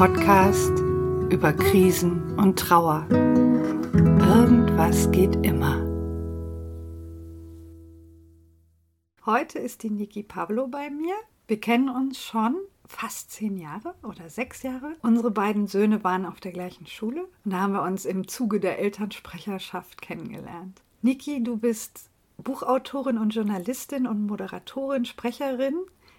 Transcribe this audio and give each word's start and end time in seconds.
Podcast 0.00 0.72
über 1.30 1.52
Krisen 1.52 2.38
und 2.38 2.58
Trauer. 2.58 3.06
Irgendwas 3.10 5.10
geht 5.10 5.44
immer. 5.44 5.76
Heute 9.26 9.58
ist 9.58 9.82
die 9.82 9.90
Niki 9.90 10.22
Pablo 10.22 10.68
bei 10.68 10.88
mir. 10.88 11.12
Wir 11.48 11.60
kennen 11.60 11.90
uns 11.90 12.18
schon 12.18 12.56
fast 12.86 13.30
zehn 13.30 13.58
Jahre 13.58 13.94
oder 14.02 14.30
sechs 14.30 14.62
Jahre. 14.62 14.96
Unsere 15.02 15.30
beiden 15.30 15.66
Söhne 15.66 16.02
waren 16.02 16.24
auf 16.24 16.40
der 16.40 16.52
gleichen 16.52 16.86
Schule 16.86 17.28
und 17.44 17.52
da 17.52 17.60
haben 17.60 17.74
wir 17.74 17.82
uns 17.82 18.06
im 18.06 18.26
Zuge 18.26 18.58
der 18.58 18.78
Elternsprecherschaft 18.78 20.00
kennengelernt. 20.00 20.80
Niki, 21.02 21.44
du 21.44 21.58
bist 21.58 22.08
Buchautorin 22.38 23.18
und 23.18 23.34
Journalistin 23.34 24.06
und 24.06 24.26
Moderatorin, 24.26 25.04
Sprecherin. 25.04 25.74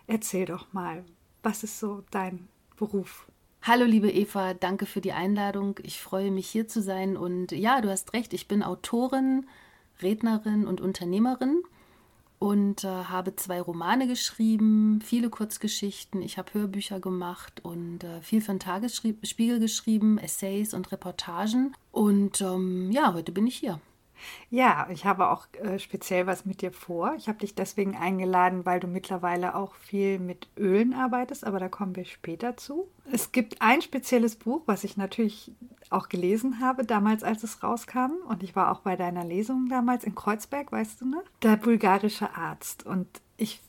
Erzähl 0.06 0.46
doch 0.46 0.72
mal, 0.72 1.04
was 1.42 1.64
ist 1.64 1.80
so 1.80 2.04
dein 2.12 2.48
Beruf? 2.78 3.26
Hallo 3.64 3.86
liebe 3.86 4.10
Eva, 4.10 4.56
danke 4.56 4.88
für 4.88 5.02
die 5.02 5.12
Einladung. 5.12 5.80
Ich 5.84 6.02
freue 6.02 6.32
mich 6.32 6.48
hier 6.48 6.68
zu 6.68 6.82
sein 6.82 7.16
und 7.16 7.52
ja, 7.52 7.80
du 7.80 7.92
hast 7.92 8.12
recht, 8.14 8.34
ich 8.34 8.48
bin 8.48 8.64
Autorin, 8.64 9.46
Rednerin 10.02 10.66
und 10.66 10.82
Unternehmerin 10.82 11.62
und 12.40 12.84
äh, 12.84 12.88
habe 12.88 13.36
zwei 13.36 13.62
Romane 13.62 14.08
geschrieben, 14.08 15.00
viele 15.04 15.30
Kurzgeschichten, 15.30 16.24
ich 16.24 16.40
habe 16.40 16.56
Hörbücher 16.56 17.00
gemacht 17.00 17.64
und 17.64 18.04
äh, 18.04 18.22
viel 18.24 18.42
für 18.42 18.54
den 18.54 18.60
Tagesspiegel 18.60 19.60
geschrieben, 19.60 20.18
Essays 20.18 20.74
und 20.74 20.92
Reportagen 20.92 21.76
und 21.92 22.42
ähm, 22.42 22.90
ja, 22.92 23.14
heute 23.14 23.32
bin 23.32 23.46
ich 23.46 23.58
hier. 23.58 23.80
Ja, 24.50 24.88
ich 24.90 25.06
habe 25.06 25.30
auch 25.30 25.48
äh, 25.62 25.80
speziell 25.80 26.28
was 26.28 26.46
mit 26.46 26.62
dir 26.62 26.72
vor. 26.72 27.14
Ich 27.18 27.28
habe 27.28 27.40
dich 27.40 27.56
deswegen 27.56 27.96
eingeladen, 27.96 28.66
weil 28.66 28.80
du 28.80 28.88
mittlerweile 28.88 29.56
auch 29.56 29.76
viel 29.76 30.20
mit 30.20 30.48
Ölen 30.58 30.94
arbeitest, 30.94 31.46
aber 31.46 31.60
da 31.60 31.70
kommen 31.70 31.96
wir 31.96 32.06
später 32.06 32.58
zu. 32.58 32.88
Es 33.12 33.32
gibt 33.32 33.62
ein 33.62 33.82
spezielles 33.82 34.36
Buch, 34.36 34.64
was 34.66 34.84
ich 34.84 34.98
natürlich 34.98 35.52
auch 35.90 36.10
gelesen 36.10 36.60
habe, 36.60 36.86
damals 36.86 37.24
als 37.24 37.44
es 37.44 37.64
rauskam. 37.64 38.12
Und 38.28 38.44
ich 38.44 38.56
war 38.56 38.72
auch 38.72 38.80
bei 38.80 38.96
deiner 38.96 39.26
Lesung 39.26 39.68
damals 39.70 40.04
in 40.04 40.16
Kreuzberg, 40.16 40.72
weißt 40.72 41.02
du 41.02 41.06
noch? 41.06 41.24
Der 41.44 41.58
bulgarische 41.58 42.36
Arzt. 42.36 42.86
Und 42.86 43.08
ich 43.38 43.62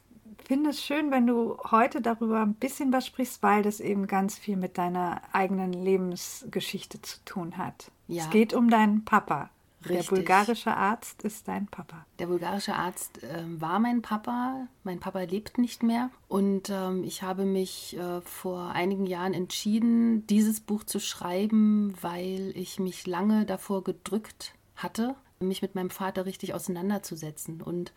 finde 0.45 0.71
es 0.71 0.83
schön, 0.83 1.11
wenn 1.11 1.27
du 1.27 1.57
heute 1.71 2.01
darüber 2.01 2.43
ein 2.43 2.55
bisschen 2.55 2.93
was 2.93 3.07
sprichst, 3.07 3.43
weil 3.43 3.63
das 3.63 3.81
eben 3.81 4.07
ganz 4.07 4.39
viel 4.39 4.57
mit 4.57 4.79
deiner 4.79 5.23
eigenen 5.33 5.73
Lebensgeschichte 5.73 7.01
zu 7.03 7.25
tun 7.25 7.57
hat. 7.57 7.91
Ja. 8.09 8.25
Es 8.25 8.31
geht 8.31 8.53
um 8.53 8.69
deinen 8.69 9.05
Papa. 9.05 9.51
Richtig. 9.89 10.09
Der 10.09 10.17
bulgarische 10.17 10.77
Arzt 10.77 11.23
ist 11.23 11.49
dein 11.49 11.67
Papa. 11.67 12.07
Der 12.19 12.27
bulgarische 12.27 12.75
Arzt 12.75 13.23
äh, 13.23 13.43
war 13.47 13.79
mein 13.79 14.03
Papa. 14.03 14.69
Mein 14.85 15.01
Papa 15.01 15.21
lebt 15.23 15.59
nicht 15.59 15.83
mehr. 15.83 16.11
Und 16.29 16.71
ähm, 16.71 17.05
ich 17.05 17.23
habe 17.23 17.45
mich 17.45 17.97
äh, 17.97 18.21
vor 18.23 18.71
einigen 18.71 19.07
Jahren 19.07 19.35
entschieden, 19.35 20.27
dieses 20.27 20.61
Buch 20.61 20.85
zu 20.85 21.01
schreiben, 21.01 21.95
weil 22.01 22.53
ich 22.55 22.79
mich 22.79 23.07
lange 23.07 23.45
davor 23.45 23.83
gedrückt 23.85 24.55
hatte, 24.77 25.15
mich 25.41 25.63
mit 25.63 25.75
meinem 25.75 25.91
Vater 25.91 26.27
richtig 26.27 26.55
auseinanderzusetzen. 26.55 27.63
Und 27.63 27.93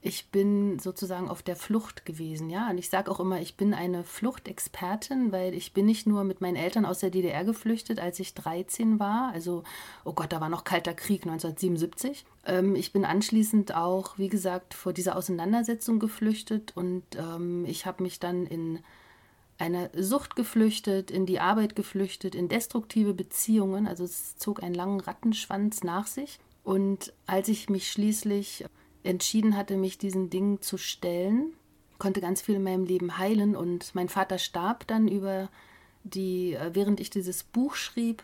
ich 0.00 0.28
bin 0.30 0.78
sozusagen 0.78 1.28
auf 1.28 1.42
der 1.42 1.56
Flucht 1.56 2.06
gewesen, 2.06 2.50
ja. 2.50 2.70
Und 2.70 2.78
ich 2.78 2.88
sage 2.88 3.10
auch 3.10 3.18
immer, 3.18 3.40
ich 3.40 3.56
bin 3.56 3.74
eine 3.74 4.04
Fluchtexpertin, 4.04 5.32
weil 5.32 5.54
ich 5.54 5.72
bin 5.72 5.86
nicht 5.86 6.06
nur 6.06 6.22
mit 6.22 6.40
meinen 6.40 6.54
Eltern 6.54 6.84
aus 6.84 7.00
der 7.00 7.10
DDR 7.10 7.44
geflüchtet, 7.44 7.98
als 7.98 8.20
ich 8.20 8.34
13 8.34 9.00
war. 9.00 9.32
Also, 9.32 9.64
oh 10.04 10.12
Gott, 10.12 10.32
da 10.32 10.40
war 10.40 10.48
noch 10.48 10.62
kalter 10.62 10.94
Krieg 10.94 11.22
1977. 11.22 12.24
Ähm, 12.46 12.76
ich 12.76 12.92
bin 12.92 13.04
anschließend 13.04 13.74
auch, 13.74 14.16
wie 14.18 14.28
gesagt, 14.28 14.74
vor 14.74 14.92
dieser 14.92 15.16
Auseinandersetzung 15.16 15.98
geflüchtet 15.98 16.76
und 16.76 17.02
ähm, 17.16 17.64
ich 17.66 17.84
habe 17.84 18.04
mich 18.04 18.20
dann 18.20 18.46
in 18.46 18.78
eine 19.58 19.90
Sucht 19.96 20.36
geflüchtet, 20.36 21.10
in 21.10 21.26
die 21.26 21.40
Arbeit 21.40 21.74
geflüchtet, 21.74 22.36
in 22.36 22.48
destruktive 22.48 23.14
Beziehungen. 23.14 23.88
Also 23.88 24.04
es 24.04 24.36
zog 24.36 24.62
einen 24.62 24.74
langen 24.74 25.00
Rattenschwanz 25.00 25.82
nach 25.82 26.06
sich. 26.06 26.38
Und 26.62 27.12
als 27.26 27.48
ich 27.48 27.68
mich 27.68 27.90
schließlich 27.90 28.64
entschieden 29.08 29.56
hatte, 29.56 29.76
mich 29.76 29.96
diesen 29.96 30.28
Dingen 30.28 30.60
zu 30.60 30.76
stellen, 30.76 31.54
konnte 31.98 32.20
ganz 32.20 32.42
viel 32.42 32.56
in 32.56 32.62
meinem 32.62 32.84
Leben 32.84 33.16
heilen 33.16 33.56
und 33.56 33.94
mein 33.94 34.10
Vater 34.10 34.38
starb 34.38 34.86
dann 34.86 35.08
über 35.08 35.48
die, 36.04 36.52
äh, 36.52 36.70
während 36.74 37.00
ich 37.00 37.08
dieses 37.08 37.42
Buch 37.42 37.74
schrieb. 37.74 38.22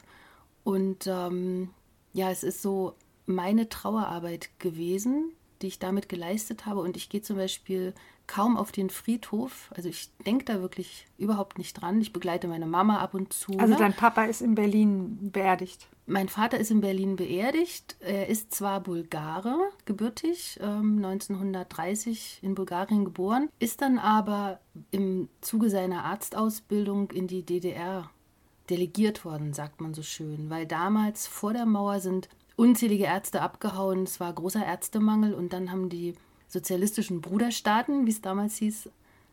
Und 0.63 1.07
ähm, 1.07 1.71
ja, 2.13 2.31
es 2.31 2.45
ist 2.45 2.61
so 2.61 2.95
meine 3.25 3.71
Trauerarbeit 3.71 4.51
gewesen, 4.59 5.33
die 5.63 5.69
ich 5.69 5.79
damit 5.79 6.11
geleistet 6.11 6.67
habe. 6.67 6.81
Und 6.81 6.99
ich 6.99 7.09
gehe 7.09 7.23
zum 7.23 7.37
Beispiel 7.37 7.95
kaum 8.27 8.57
auf 8.57 8.73
den 8.73 8.91
Friedhof. 8.91 9.71
Also 9.77 9.89
ich 9.89 10.11
denke 10.27 10.45
da 10.45 10.61
wirklich 10.61 11.07
überhaupt 11.19 11.59
nicht 11.59 11.75
dran. 11.75 12.01
Ich 12.01 12.13
begleite 12.13 12.49
meine 12.49 12.67
Mama 12.67 12.99
ab 12.99 13.15
und 13.15 13.33
zu. 13.33 13.53
Also 13.59 13.75
ne? 13.75 13.79
dein 13.79 13.93
Papa 13.93 14.25
ist 14.25 14.41
in 14.41 14.55
Berlin 14.55 15.31
beerdigt. 15.33 15.89
Mein 16.07 16.29
Vater 16.29 16.59
ist 16.59 16.71
in 16.71 16.81
Berlin 16.81 17.17
beerdigt. 17.17 17.97
Er 18.01 18.29
ist 18.29 18.55
zwar 18.55 18.81
Bulgare, 18.81 19.57
gebürtig, 19.87 20.59
ähm, 20.63 20.97
1930 20.97 22.41
in 22.43 22.55
Bulgarien 22.55 23.05
geboren, 23.05 23.49
ist 23.59 23.81
dann 23.81 23.99
aber 23.99 24.61
im 24.91 25.29
Zuge 25.41 25.71
seiner 25.71 26.05
Arztausbildung 26.05 27.11
in 27.11 27.27
die 27.27 27.43
DDR 27.43 28.11
delegiert 28.69 29.25
worden, 29.25 29.53
sagt 29.53 29.81
man 29.81 29.95
so 29.95 30.03
schön, 30.03 30.51
weil 30.51 30.67
damals 30.67 31.27
vor 31.27 31.53
der 31.53 31.67
Mauer 31.67 32.01
sind 32.01 32.29
unzählige 32.57 33.05
Ärzte 33.05 33.43
abgehauen, 33.43 34.05
es 34.05 34.21
war 34.21 34.33
großer 34.33 34.65
Ärztemangel 34.65 35.35
und 35.35 35.53
dann 35.53 35.71
haben 35.71 35.89
die 35.89 36.15
sozialistischen 36.55 37.21
Bruderstaaten, 37.21 38.07
wie 38.07 38.11
es 38.11 38.23
damals 38.23 38.57
hieß, 38.57 38.89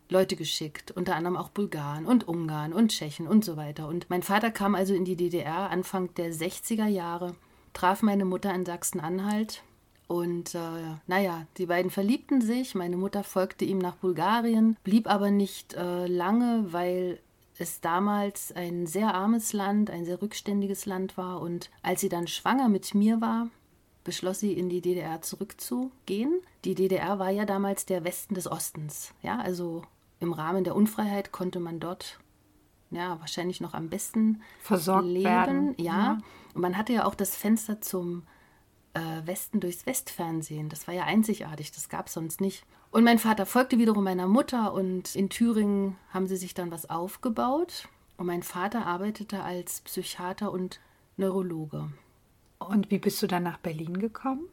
Leute 0.09 0.35
geschickt, 0.35 0.91
unter 0.91 1.15
anderem 1.15 1.37
auch 1.37 1.49
Bulgaren 1.49 2.05
und 2.05 2.27
Ungarn 2.27 2.73
und 2.73 2.89
Tschechen 2.89 3.27
und 3.27 3.45
so 3.45 3.55
weiter. 3.55 3.87
Und 3.87 4.09
mein 4.09 4.23
Vater 4.23 4.51
kam 4.51 4.75
also 4.75 4.93
in 4.93 5.05
die 5.05 5.15
DDR 5.15 5.69
Anfang 5.69 6.13
der 6.15 6.33
60er 6.33 6.87
Jahre, 6.87 7.35
traf 7.71 8.01
meine 8.01 8.25
Mutter 8.25 8.53
in 8.53 8.65
Sachsen-Anhalt 8.65 9.63
und 10.07 10.55
äh, 10.55 10.97
naja, 11.07 11.45
die 11.57 11.67
beiden 11.67 11.89
verliebten 11.89 12.41
sich. 12.41 12.75
Meine 12.75 12.97
Mutter 12.97 13.23
folgte 13.23 13.63
ihm 13.63 13.77
nach 13.77 13.95
Bulgarien, 13.95 14.75
blieb 14.83 15.09
aber 15.09 15.31
nicht 15.31 15.73
äh, 15.75 16.07
lange, 16.07 16.65
weil 16.73 17.19
es 17.57 17.79
damals 17.79 18.51
ein 18.51 18.87
sehr 18.87 19.13
armes 19.13 19.53
Land, 19.53 19.89
ein 19.89 20.03
sehr 20.03 20.21
rückständiges 20.21 20.85
Land 20.85 21.15
war. 21.15 21.39
Und 21.39 21.69
als 21.81 22.01
sie 22.01 22.09
dann 22.09 22.27
schwanger 22.27 22.67
mit 22.67 22.93
mir 22.93 23.21
war, 23.21 23.47
beschloss 24.03 24.39
sie, 24.39 24.53
in 24.53 24.69
die 24.69 24.81
DDR 24.81 25.21
zurückzugehen. 25.21 26.41
Die 26.65 26.75
DDR 26.75 27.19
war 27.19 27.29
ja 27.29 27.45
damals 27.45 27.85
der 27.85 28.03
Westen 28.03 28.35
des 28.35 28.49
Ostens. 28.49 29.13
Ja, 29.21 29.39
also 29.39 29.83
im 30.19 30.33
Rahmen 30.33 30.63
der 30.63 30.75
Unfreiheit 30.75 31.31
konnte 31.31 31.59
man 31.59 31.79
dort 31.79 32.19
ja 32.91 33.19
wahrscheinlich 33.19 33.61
noch 33.61 33.73
am 33.73 33.89
besten 33.89 34.41
versorgt 34.61 35.07
leben. 35.07 35.25
Werden. 35.25 35.75
Ja. 35.77 35.93
ja. 35.93 36.17
Und 36.53 36.61
man 36.61 36.77
hatte 36.77 36.93
ja 36.93 37.05
auch 37.05 37.15
das 37.15 37.35
Fenster 37.35 37.81
zum 37.81 38.23
äh, 38.93 39.25
Westen 39.25 39.59
durchs 39.59 39.85
Westfernsehen. 39.85 40.69
Das 40.69 40.87
war 40.87 40.93
ja 40.93 41.03
einzigartig, 41.03 41.71
das 41.71 41.89
gab 41.89 42.07
es 42.07 42.13
sonst 42.13 42.41
nicht. 42.41 42.65
Und 42.91 43.05
mein 43.05 43.19
Vater 43.19 43.45
folgte 43.45 43.77
wiederum 43.77 44.03
meiner 44.03 44.27
Mutter 44.27 44.73
und 44.73 45.15
in 45.15 45.29
Thüringen 45.29 45.95
haben 46.09 46.27
sie 46.27 46.35
sich 46.35 46.53
dann 46.53 46.71
was 46.71 46.89
aufgebaut. 46.89 47.87
Und 48.17 48.25
mein 48.25 48.43
Vater 48.43 48.85
arbeitete 48.85 49.41
als 49.41 49.81
Psychiater 49.81 50.51
und 50.51 50.81
Neurologe. 51.15 51.89
Und 52.67 52.91
wie 52.91 52.99
bist 52.99 53.21
du 53.21 53.27
dann 53.27 53.43
nach 53.43 53.57
Berlin 53.57 53.99
gekommen? 53.99 54.47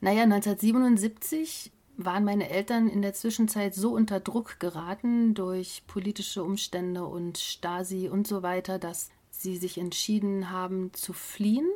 Naja, 0.00 0.22
1977 0.24 1.70
waren 1.96 2.24
meine 2.24 2.48
Eltern 2.48 2.88
in 2.88 3.02
der 3.02 3.14
Zwischenzeit 3.14 3.74
so 3.74 3.92
unter 3.92 4.20
Druck 4.20 4.58
geraten 4.58 5.34
durch 5.34 5.84
politische 5.86 6.42
Umstände 6.42 7.04
und 7.04 7.38
Stasi 7.38 8.08
und 8.08 8.26
so 8.26 8.42
weiter, 8.42 8.78
dass 8.78 9.10
sie 9.30 9.56
sich 9.56 9.78
entschieden 9.78 10.50
haben 10.50 10.92
zu 10.92 11.12
fliehen. 11.12 11.68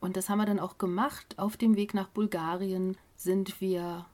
Und 0.00 0.16
das 0.16 0.28
haben 0.28 0.38
wir 0.38 0.46
dann 0.46 0.58
auch 0.58 0.78
gemacht. 0.78 1.38
Auf 1.38 1.56
dem 1.56 1.76
Weg 1.76 1.94
nach 1.94 2.08
Bulgarien 2.08 2.96
sind 3.16 3.60
wir 3.60 4.06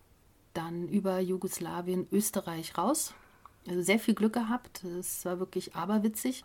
dann 0.53 0.89
über 0.89 1.21
Jugoslawien, 1.21 2.07
Österreich 2.13 2.77
raus. 2.77 3.15
Also 3.67 3.83
sehr 3.83 3.99
viel 3.99 4.15
Glück 4.15 4.35
gehabt. 4.35 4.85
Es 4.85 5.25
war 5.25 5.39
wirklich 5.39 5.75
aberwitzig. 5.75 6.45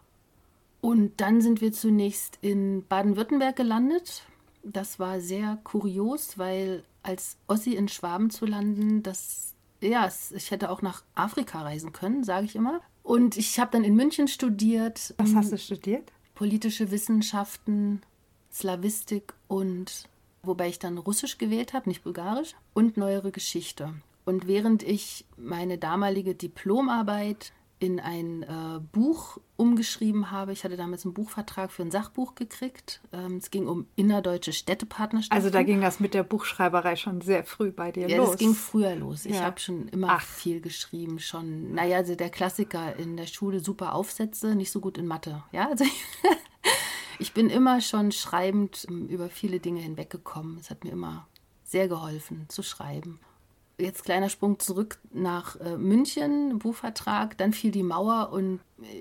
Und 0.81 1.19
dann 1.19 1.41
sind 1.41 1.61
wir 1.61 1.71
zunächst 1.71 2.37
in 2.41 2.85
Baden-Württemberg 2.87 3.55
gelandet. 3.55 4.23
Das 4.63 4.97
war 4.97 5.19
sehr 5.19 5.59
kurios, 5.63 6.37
weil 6.37 6.83
als 7.03 7.37
Ossi 7.47 7.75
in 7.75 7.89
Schwaben 7.89 8.29
zu 8.29 8.45
landen, 8.45 9.03
das, 9.03 9.53
ja, 9.81 10.09
ich 10.33 10.51
hätte 10.51 10.69
auch 10.69 10.81
nach 10.81 11.03
Afrika 11.15 11.61
reisen 11.61 11.91
können, 11.91 12.23
sage 12.23 12.45
ich 12.45 12.55
immer. 12.55 12.81
Und 13.03 13.37
ich 13.37 13.59
habe 13.59 13.71
dann 13.71 13.83
in 13.83 13.95
München 13.95 14.27
studiert. 14.29 15.13
Was 15.17 15.35
hast 15.35 15.51
du 15.51 15.57
studiert? 15.57 16.11
Politische 16.35 16.89
Wissenschaften, 16.91 18.01
Slawistik 18.51 19.33
und 19.47 20.07
wobei 20.41 20.69
ich 20.69 20.79
dann 20.79 20.97
Russisch 20.97 21.37
gewählt 21.37 21.73
habe, 21.73 21.89
nicht 21.89 22.03
Bulgarisch, 22.03 22.55
und 22.73 22.97
neuere 22.97 23.31
Geschichte. 23.31 23.93
Und 24.25 24.47
während 24.47 24.83
ich 24.83 25.25
meine 25.37 25.77
damalige 25.77 26.35
Diplomarbeit 26.35 27.51
in 27.83 27.99
ein 27.99 28.43
äh, 28.43 28.79
Buch 28.93 29.39
umgeschrieben 29.57 30.31
habe. 30.31 30.53
Ich 30.53 30.63
hatte 30.63 30.77
damals 30.77 31.03
einen 31.03 31.13
Buchvertrag 31.13 31.69
für 31.69 31.81
ein 31.81 31.91
Sachbuch 31.91 32.33
gekriegt. 32.33 33.01
Ähm, 33.11 33.35
es 33.35 33.51
ging 33.51 33.67
um 33.67 33.87
innerdeutsche 33.97 34.53
Städtepartnerschaften. 34.53 35.35
Also 35.35 35.49
da 35.49 35.63
ging 35.63 35.81
das 35.81 35.99
mit 35.99 36.13
der 36.13 36.23
Buchschreiberei 36.23 36.95
schon 36.95 37.19
sehr 37.19 37.43
früh 37.43 37.71
bei 37.71 37.91
dir 37.91 38.07
ja, 38.07 38.15
los. 38.15 38.27
Ja, 38.27 38.31
das 38.31 38.39
ging 38.39 38.53
früher 38.53 38.95
los. 38.95 39.25
Ich 39.25 39.35
Ja. 39.35 39.41
habe 39.41 39.59
schon 39.59 39.89
immer 39.89 40.07
Ach. 40.11 40.21
viel 40.21 40.61
geschrieben. 40.61 41.19
Schon, 41.19 41.73
naja, 41.73 41.97
also 41.97 42.15
der 42.15 42.29
Klassiker 42.29 42.95
in 42.95 43.17
der 43.17 43.27
Schule, 43.27 43.59
super 43.59 43.95
Aufsätze, 43.95 44.55
nicht 44.55 44.71
so 44.71 44.79
gut 44.79 44.97
in 44.97 45.05
Mathe. 45.05 45.43
Ja, 45.51 45.67
also 45.67 45.83
ich 47.19 47.33
bin 47.33 47.49
immer 47.49 47.81
schon 47.81 48.13
schreibend 48.13 48.85
ähm, 48.89 49.09
über 49.09 49.27
viele 49.27 49.59
Dinge 49.59 49.81
hinweggekommen. 49.81 50.57
Es 50.57 50.69
hat 50.69 50.85
mir 50.85 50.91
immer 50.91 51.27
sehr 51.65 51.89
geholfen 51.89 52.45
zu 52.47 52.63
schreiben. 52.63 53.19
Jetzt 53.77 54.03
kleiner 54.05 54.29
Sprung 54.29 54.59
zurück 54.59 54.99
nach 55.11 55.59
äh, 55.59 55.77
München, 55.77 56.59
Buchvertrag, 56.59 57.37
dann 57.37 57.53
fiel 57.53 57.71
die 57.71 57.81
Mauer 57.83 58.29
und 58.31 58.59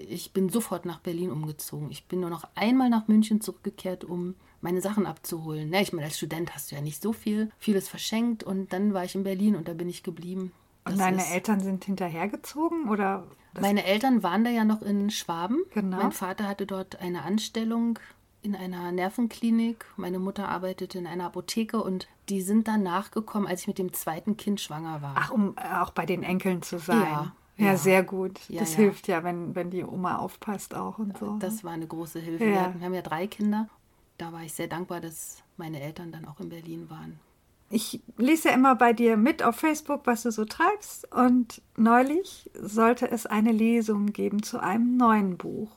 ich 0.08 0.32
bin 0.32 0.48
sofort 0.48 0.86
nach 0.86 1.00
Berlin 1.00 1.30
umgezogen. 1.30 1.90
Ich 1.90 2.06
bin 2.06 2.20
nur 2.20 2.30
noch 2.30 2.44
einmal 2.54 2.88
nach 2.88 3.06
München 3.08 3.40
zurückgekehrt, 3.42 4.04
um 4.04 4.34
meine 4.62 4.80
Sachen 4.80 5.06
abzuholen. 5.06 5.68
Na, 5.70 5.80
ich 5.80 5.92
meine, 5.92 6.06
als 6.06 6.16
Student 6.16 6.54
hast 6.54 6.70
du 6.70 6.76
ja 6.76 6.80
nicht 6.80 7.02
so 7.02 7.12
viel, 7.12 7.50
vieles 7.58 7.88
verschenkt 7.88 8.44
und 8.44 8.72
dann 8.72 8.94
war 8.94 9.04
ich 9.04 9.14
in 9.14 9.24
Berlin 9.24 9.56
und 9.56 9.68
da 9.68 9.74
bin 9.74 9.88
ich 9.90 10.02
geblieben. 10.02 10.52
Und 10.84 10.92
Das 10.92 10.98
deine 10.98 11.18
ist- 11.18 11.32
Eltern 11.32 11.60
sind 11.60 11.84
hinterhergezogen 11.84 12.88
oder? 12.88 13.24
Meine 13.60 13.84
Eltern 13.84 14.22
waren 14.22 14.44
da 14.44 14.50
ja 14.50 14.64
noch 14.64 14.80
in 14.80 15.10
Schwaben. 15.10 15.62
Genau. 15.74 15.98
Mein 15.98 16.12
Vater 16.12 16.48
hatte 16.48 16.64
dort 16.66 17.00
eine 17.00 17.22
Anstellung 17.24 17.98
in 18.42 18.56
einer 18.56 18.92
Nervenklinik. 18.92 19.84
Meine 19.96 20.18
Mutter 20.18 20.48
arbeitete 20.48 20.98
in 20.98 21.06
einer 21.06 21.26
Apotheke 21.26 21.82
und 21.82 22.08
die 22.28 22.42
sind 22.42 22.68
dann 22.68 22.82
nachgekommen, 22.82 23.46
als 23.46 23.62
ich 23.62 23.68
mit 23.68 23.78
dem 23.78 23.92
zweiten 23.92 24.36
Kind 24.36 24.60
schwanger 24.60 25.02
war. 25.02 25.14
ach, 25.16 25.30
um 25.30 25.54
äh, 25.56 25.80
auch 25.80 25.90
bei 25.90 26.06
den 26.06 26.22
Enkeln 26.22 26.62
zu 26.62 26.78
sein. 26.78 27.00
Ja, 27.00 27.32
Ja, 27.56 27.66
ja. 27.66 27.76
sehr 27.76 28.02
gut. 28.02 28.40
Ja, 28.48 28.60
das 28.60 28.72
ja. 28.72 28.78
hilft 28.78 29.08
ja, 29.08 29.24
wenn, 29.24 29.54
wenn 29.54 29.70
die 29.70 29.84
Oma 29.84 30.16
aufpasst 30.18 30.74
auch 30.74 30.98
und 30.98 31.16
so. 31.18 31.36
Das 31.38 31.62
war 31.64 31.72
eine 31.72 31.86
große 31.86 32.18
Hilfe. 32.18 32.44
Wir, 32.44 32.60
hatten, 32.60 32.80
wir 32.80 32.86
haben 32.86 32.94
ja 32.94 33.02
drei 33.02 33.26
Kinder. 33.26 33.68
Da 34.18 34.32
war 34.32 34.42
ich 34.42 34.52
sehr 34.52 34.68
dankbar, 34.68 35.00
dass 35.00 35.42
meine 35.56 35.80
Eltern 35.80 36.12
dann 36.12 36.24
auch 36.26 36.40
in 36.40 36.48
Berlin 36.48 36.90
waren. 36.90 37.18
Ich 37.70 38.00
lese 38.18 38.48
ja 38.48 38.54
immer 38.54 38.74
bei 38.74 38.92
dir 38.92 39.16
mit 39.16 39.42
auf 39.42 39.56
Facebook, 39.56 40.02
was 40.04 40.24
du 40.24 40.30
so 40.30 40.44
treibst. 40.44 41.10
Und 41.12 41.62
neulich 41.76 42.50
sollte 42.54 43.10
es 43.10 43.24
eine 43.24 43.50
Lesung 43.50 44.06
geben 44.12 44.42
zu 44.42 44.60
einem 44.60 44.96
neuen 44.96 45.38
Buch. 45.38 45.70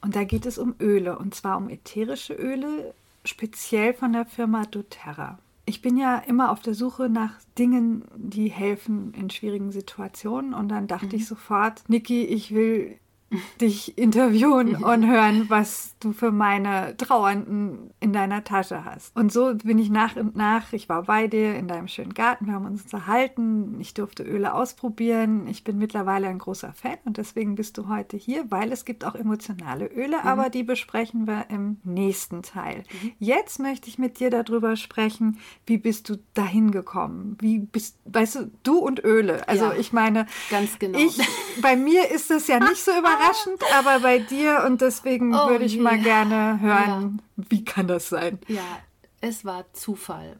Und 0.00 0.16
da 0.16 0.24
geht 0.24 0.46
es 0.46 0.58
um 0.58 0.74
Öle, 0.80 1.18
und 1.18 1.34
zwar 1.34 1.56
um 1.56 1.68
ätherische 1.68 2.34
Öle, 2.34 2.94
speziell 3.24 3.94
von 3.94 4.12
der 4.12 4.26
Firma 4.26 4.64
doTERRA. 4.64 5.38
Ich 5.64 5.82
bin 5.82 5.96
ja 5.96 6.18
immer 6.18 6.52
auf 6.52 6.60
der 6.60 6.74
Suche 6.74 7.08
nach 7.08 7.34
Dingen, 7.58 8.04
die 8.14 8.48
helfen 8.48 9.12
in 9.14 9.30
schwierigen 9.30 9.72
Situationen. 9.72 10.54
Und 10.54 10.68
dann 10.68 10.86
dachte 10.86 11.16
ich 11.16 11.26
sofort, 11.26 11.82
Niki, 11.88 12.24
ich 12.24 12.54
will 12.54 12.98
dich 13.60 13.98
interviewen 13.98 14.76
und 14.76 15.06
hören, 15.06 15.46
was 15.48 15.94
du 16.00 16.12
für 16.12 16.30
meine 16.30 16.96
Trauernden 16.96 17.90
in 18.00 18.12
deiner 18.12 18.44
Tasche 18.44 18.84
hast. 18.84 19.16
Und 19.16 19.32
so 19.32 19.54
bin 19.54 19.78
ich 19.78 19.90
nach 19.90 20.16
und 20.16 20.36
nach, 20.36 20.72
ich 20.72 20.88
war 20.88 21.04
bei 21.04 21.26
dir 21.26 21.56
in 21.56 21.66
deinem 21.68 21.88
schönen 21.88 22.14
Garten, 22.14 22.46
wir 22.46 22.54
haben 22.54 22.66
uns 22.66 22.84
unterhalten, 22.84 23.80
ich 23.80 23.94
durfte 23.94 24.22
Öle 24.22 24.54
ausprobieren. 24.54 25.46
Ich 25.48 25.64
bin 25.64 25.78
mittlerweile 25.78 26.28
ein 26.28 26.38
großer 26.38 26.72
Fan 26.72 26.98
und 27.04 27.16
deswegen 27.16 27.56
bist 27.56 27.78
du 27.78 27.88
heute 27.88 28.16
hier, 28.16 28.50
weil 28.50 28.70
es 28.72 28.84
gibt 28.84 29.04
auch 29.04 29.14
emotionale 29.14 29.86
Öle, 29.86 30.24
aber 30.24 30.50
die 30.50 30.62
besprechen 30.62 31.26
wir 31.26 31.46
im 31.50 31.78
nächsten 31.84 32.42
Teil. 32.42 32.84
Jetzt 33.18 33.58
möchte 33.58 33.88
ich 33.88 33.98
mit 33.98 34.20
dir 34.20 34.30
darüber 34.30 34.76
sprechen, 34.76 35.38
wie 35.66 35.78
bist 35.78 36.08
du 36.08 36.16
dahin 36.34 36.70
gekommen? 36.70 37.36
Wie 37.40 37.58
bist, 37.58 37.98
weißt 38.04 38.36
du, 38.36 38.50
du 38.62 38.78
und 38.78 39.02
Öle. 39.02 39.48
Also 39.48 39.66
Ja, 39.66 39.74
ich 39.74 39.92
meine, 39.92 40.26
ganz 40.50 40.78
genau. 40.78 40.98
ich, 40.98 41.18
bei 41.60 41.76
mir 41.76 42.10
ist 42.10 42.30
es 42.30 42.46
ja 42.46 42.60
nicht 42.60 42.84
so 42.84 42.92
überraschend, 43.16 43.62
aber 43.74 44.00
bei 44.00 44.18
dir 44.18 44.64
und 44.66 44.80
deswegen 44.80 45.34
Oh 45.34 45.48
würde 45.48 45.64
ich 45.64 45.74
je. 45.74 45.80
mal 45.82 45.98
gerne 45.98 46.60
hören, 46.60 47.22
wie 47.36 47.64
kann 47.64 47.88
das 47.88 48.08
sein? 48.08 48.38
Ja, 48.48 48.78
es 49.20 49.44
war 49.44 49.72
Zufall. 49.72 50.36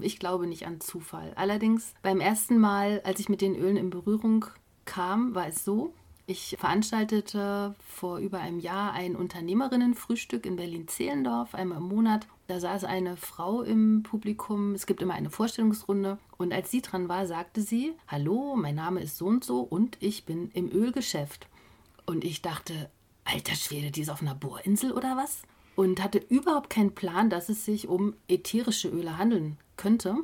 Ich 0.00 0.18
glaube 0.18 0.46
nicht 0.46 0.66
an 0.66 0.80
Zufall. 0.80 1.32
Allerdings 1.36 1.94
beim 2.02 2.20
ersten 2.20 2.58
Mal, 2.58 3.00
als 3.04 3.18
ich 3.20 3.28
mit 3.28 3.40
den 3.40 3.56
Ölen 3.56 3.76
in 3.76 3.90
Berührung 3.90 4.46
kam, 4.84 5.34
war 5.34 5.48
es 5.48 5.64
so, 5.64 5.92
ich 6.26 6.56
veranstaltete 6.60 7.74
vor 7.84 8.18
über 8.18 8.38
einem 8.38 8.60
Jahr 8.60 8.92
ein 8.92 9.16
Unternehmerinnenfrühstück 9.16 10.46
in 10.46 10.54
Berlin-Zehlendorf, 10.54 11.56
einmal 11.56 11.78
im 11.78 11.88
Monat. 11.88 12.28
Da 12.46 12.60
saß 12.60 12.84
eine 12.84 13.16
Frau 13.16 13.62
im 13.62 14.04
Publikum. 14.04 14.74
Es 14.74 14.86
gibt 14.86 15.02
immer 15.02 15.14
eine 15.14 15.30
Vorstellungsrunde. 15.30 16.18
Und 16.38 16.52
als 16.52 16.70
sie 16.70 16.82
dran 16.82 17.08
war, 17.08 17.26
sagte 17.26 17.62
sie: 17.62 17.94
Hallo, 18.06 18.54
mein 18.56 18.76
Name 18.76 19.00
ist 19.00 19.18
so 19.18 19.26
und 19.26 19.42
so 19.44 19.60
und 19.60 19.96
ich 19.98 20.24
bin 20.24 20.52
im 20.54 20.70
Ölgeschäft. 20.70 21.48
Und 22.10 22.24
ich 22.24 22.42
dachte, 22.42 22.90
alter 23.22 23.54
Schwede, 23.54 23.92
die 23.92 24.00
ist 24.00 24.08
auf 24.08 24.20
einer 24.20 24.34
Bohrinsel 24.34 24.90
oder 24.90 25.16
was? 25.16 25.42
Und 25.76 26.02
hatte 26.02 26.18
überhaupt 26.18 26.68
keinen 26.68 26.92
Plan, 26.92 27.30
dass 27.30 27.48
es 27.48 27.64
sich 27.64 27.86
um 27.86 28.14
ätherische 28.26 28.88
Öle 28.88 29.16
handeln 29.16 29.58
könnte. 29.76 30.16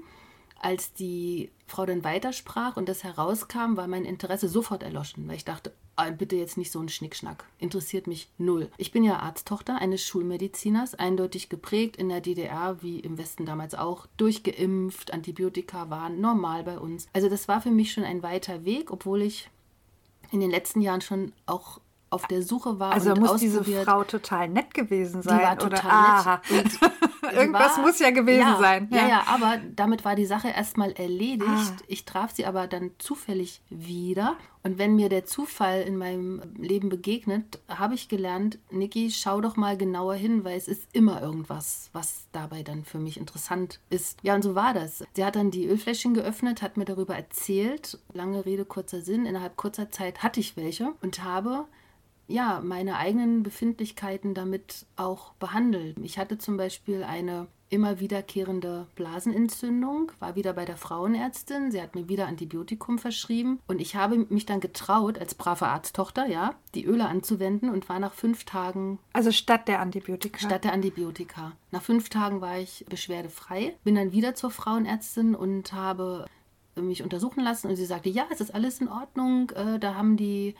Als 0.61 0.95
die 0.95 1.49
Frau 1.69 1.87
dann 1.87 2.03
weitersprach 2.03 2.77
und 2.77 2.89
das 2.89 3.05
herauskam, 3.05 3.77
war 3.77 3.87
mein 3.87 4.05
Interesse 4.05 4.49
sofort 4.49 4.83
erloschen, 4.83 5.29
weil 5.29 5.37
ich 5.37 5.45
dachte, 5.45 5.73
ah, 5.95 6.11
bitte 6.11 6.35
jetzt 6.35 6.57
nicht 6.57 6.73
so 6.73 6.81
ein 6.81 6.89
Schnickschnack. 6.89 7.45
Interessiert 7.61 8.09
mich 8.09 8.31
null. 8.37 8.69
Ich 8.79 8.91
bin 8.91 9.05
ja 9.05 9.21
Arzttochter 9.21 9.77
eines 9.77 10.05
Schulmediziners, 10.05 10.97
eindeutig 10.97 11.49
geprägt 11.51 11.97
in 11.99 12.09
der 12.09 12.21
DDR, 12.21 12.83
wie 12.83 12.99
im 12.99 13.17
Westen 13.17 13.47
damals 13.47 13.77
auch, 13.77 14.09
durchgeimpft, 14.17 15.13
Antibiotika 15.13 15.89
waren 15.89 16.21
normal 16.21 16.65
bei 16.65 16.81
uns. 16.81 17.07
Also 17.13 17.29
das 17.29 17.47
war 17.47 17.61
für 17.61 17.71
mich 17.71 17.93
schon 17.93 18.03
ein 18.03 18.25
weiter 18.25 18.65
Weg, 18.65 18.91
obwohl 18.91 19.23
ich 19.23 19.51
in 20.33 20.41
den 20.41 20.51
letzten 20.51 20.81
Jahren 20.81 21.01
schon 21.01 21.33
auch 21.47 21.81
auf 22.11 22.27
der 22.27 22.43
Suche 22.43 22.79
war 22.79 22.93
Also 22.93 23.13
und 23.13 23.21
muss 23.21 23.41
diese. 23.41 23.65
Frau 23.65 24.05
total 24.05 24.49
nett 24.49 24.73
gewesen 24.75 25.23
Die 25.23 25.29
sein. 25.29 25.41
war 25.43 25.53
oder? 25.53 25.77
total 25.77 25.91
Aha. 25.91 26.43
nett. 26.51 26.67
Die 27.33 27.35
Irgendwas 27.35 27.77
muss 27.79 27.99
ja 27.99 28.11
gewesen 28.11 28.41
ja, 28.41 28.59
sein. 28.59 28.89
Ja. 28.93 29.09
ja, 29.09 29.23
aber 29.27 29.59
damit 29.75 30.05
war 30.05 30.15
die 30.15 30.27
Sache 30.27 30.49
erstmal 30.49 30.93
erledigt. 30.93 31.49
Ah. 31.51 31.77
Ich 31.89 32.05
traf 32.05 32.31
sie 32.33 32.47
aber 32.47 32.69
dann 32.69 32.93
zufällig 32.99 33.63
wieder. 33.69 34.37
Und 34.63 34.79
wenn 34.79 34.97
mir 34.97 35.09
der 35.09 35.25
Zufall 35.25 35.83
in 35.83 35.97
meinem 35.97 36.41
Leben 36.57 36.89
begegnet, 36.89 37.61
habe 37.69 37.95
ich 37.95 38.09
gelernt, 38.09 38.59
Niki, 38.71 39.11
schau 39.11 39.41
doch 39.41 39.57
mal 39.57 39.77
genauer 39.77 40.15
hin, 40.15 40.45
weil 40.45 40.57
es 40.57 40.67
ist 40.69 40.89
immer 40.93 41.21
irgendwas, 41.23 41.91
was 41.93 42.27
dabei 42.33 42.63
dann 42.63 42.85
für 42.85 42.99
mich 42.99 43.17
interessant 43.19 43.81
ist. 43.91 44.19
Ja, 44.23 44.35
und 44.35 44.43
so 44.43 44.55
war 44.55 44.75
das. 44.75 45.05
Sie 45.15 45.25
hat 45.25 45.37
dann 45.37 45.51
die 45.51 45.67
Ölfläschchen 45.67 46.15
geöffnet, 46.15 46.63
hat 46.63 46.77
mir 46.77 46.85
darüber 46.85 47.15
erzählt. 47.15 47.99
Lange 48.13 48.45
Rede, 48.45 48.65
kurzer 48.65 49.03
Sinn. 49.03 49.27
Innerhalb 49.27 49.57
kurzer 49.57 49.91
Zeit 49.91 50.23
hatte 50.23 50.41
ich 50.41 50.57
welche 50.57 50.93
und 51.01 51.23
habe 51.23 51.67
ja, 52.29 52.61
meine 52.63 52.97
eigenen 52.97 53.43
Befindlichkeiten 53.43 54.35
damit 54.35 54.87
auch 54.97 55.33
behandelt. 55.35 55.97
Ich 56.03 56.19
hatte 56.19 56.39
zum 56.39 56.57
Beispiel 56.57 57.05
eine 57.05 57.47
immer 57.69 57.99
wiederkehrende 57.99 58.87
Blasenentzündung, 58.95 60.13
war 60.19 60.37
wieder 60.37 60.53
bei 60.53 60.65
der 60.65 60.77
Frauenärztin, 60.77 61.73
sie 61.73 61.83
hat 61.83 61.95
mir 61.95 62.09
wieder 62.09 62.27
Antibiotikum 62.27 62.99
verschrieben 62.99 63.59
und 63.67 63.81
ich 63.81 63.97
habe 63.97 64.19
mich 64.29 64.47
dann 64.47 64.61
getraut, 64.61 65.19
als 65.19 65.35
brave 65.35 65.67
Arzttochter, 65.67 66.27
ja, 66.27 66.55
die 66.75 66.85
Öle 66.85 67.09
anzuwenden 67.09 67.71
und 67.71 67.89
war 67.89 67.99
nach 67.99 68.15
fünf 68.15 68.45
Tagen 68.45 68.99
Also 69.13 69.33
statt 69.33 69.67
der 69.69 69.81
Antibiotika. 69.81 70.39
statt 70.39 70.65
der 70.65 70.73
Antibiotika. 70.73 71.53
Nach 71.73 71.83
fünf 71.83 72.09
Tagen 72.09 72.41
war 72.41 72.59
ich 72.59 72.87
beschwerdefrei, 72.89 73.75
bin 73.83 73.97
dann 73.97 74.13
wieder 74.13 74.35
zur 74.35 74.51
Frauenärztin 74.51 75.35
und 75.35 75.73
habe 75.73 76.27
mich 76.77 77.03
untersuchen 77.03 77.43
lassen 77.43 77.69
und 77.69 77.77
sie 77.77 77.87
sagte, 77.87 78.11
ja, 78.11 78.27
es 78.31 78.41
ist 78.41 78.55
alles 78.55 78.81
in 78.81 78.89
Ordnung, 78.89 79.51
äh, 79.51 79.79
da 79.79 79.95
haben 79.95 80.17
die 80.17 80.55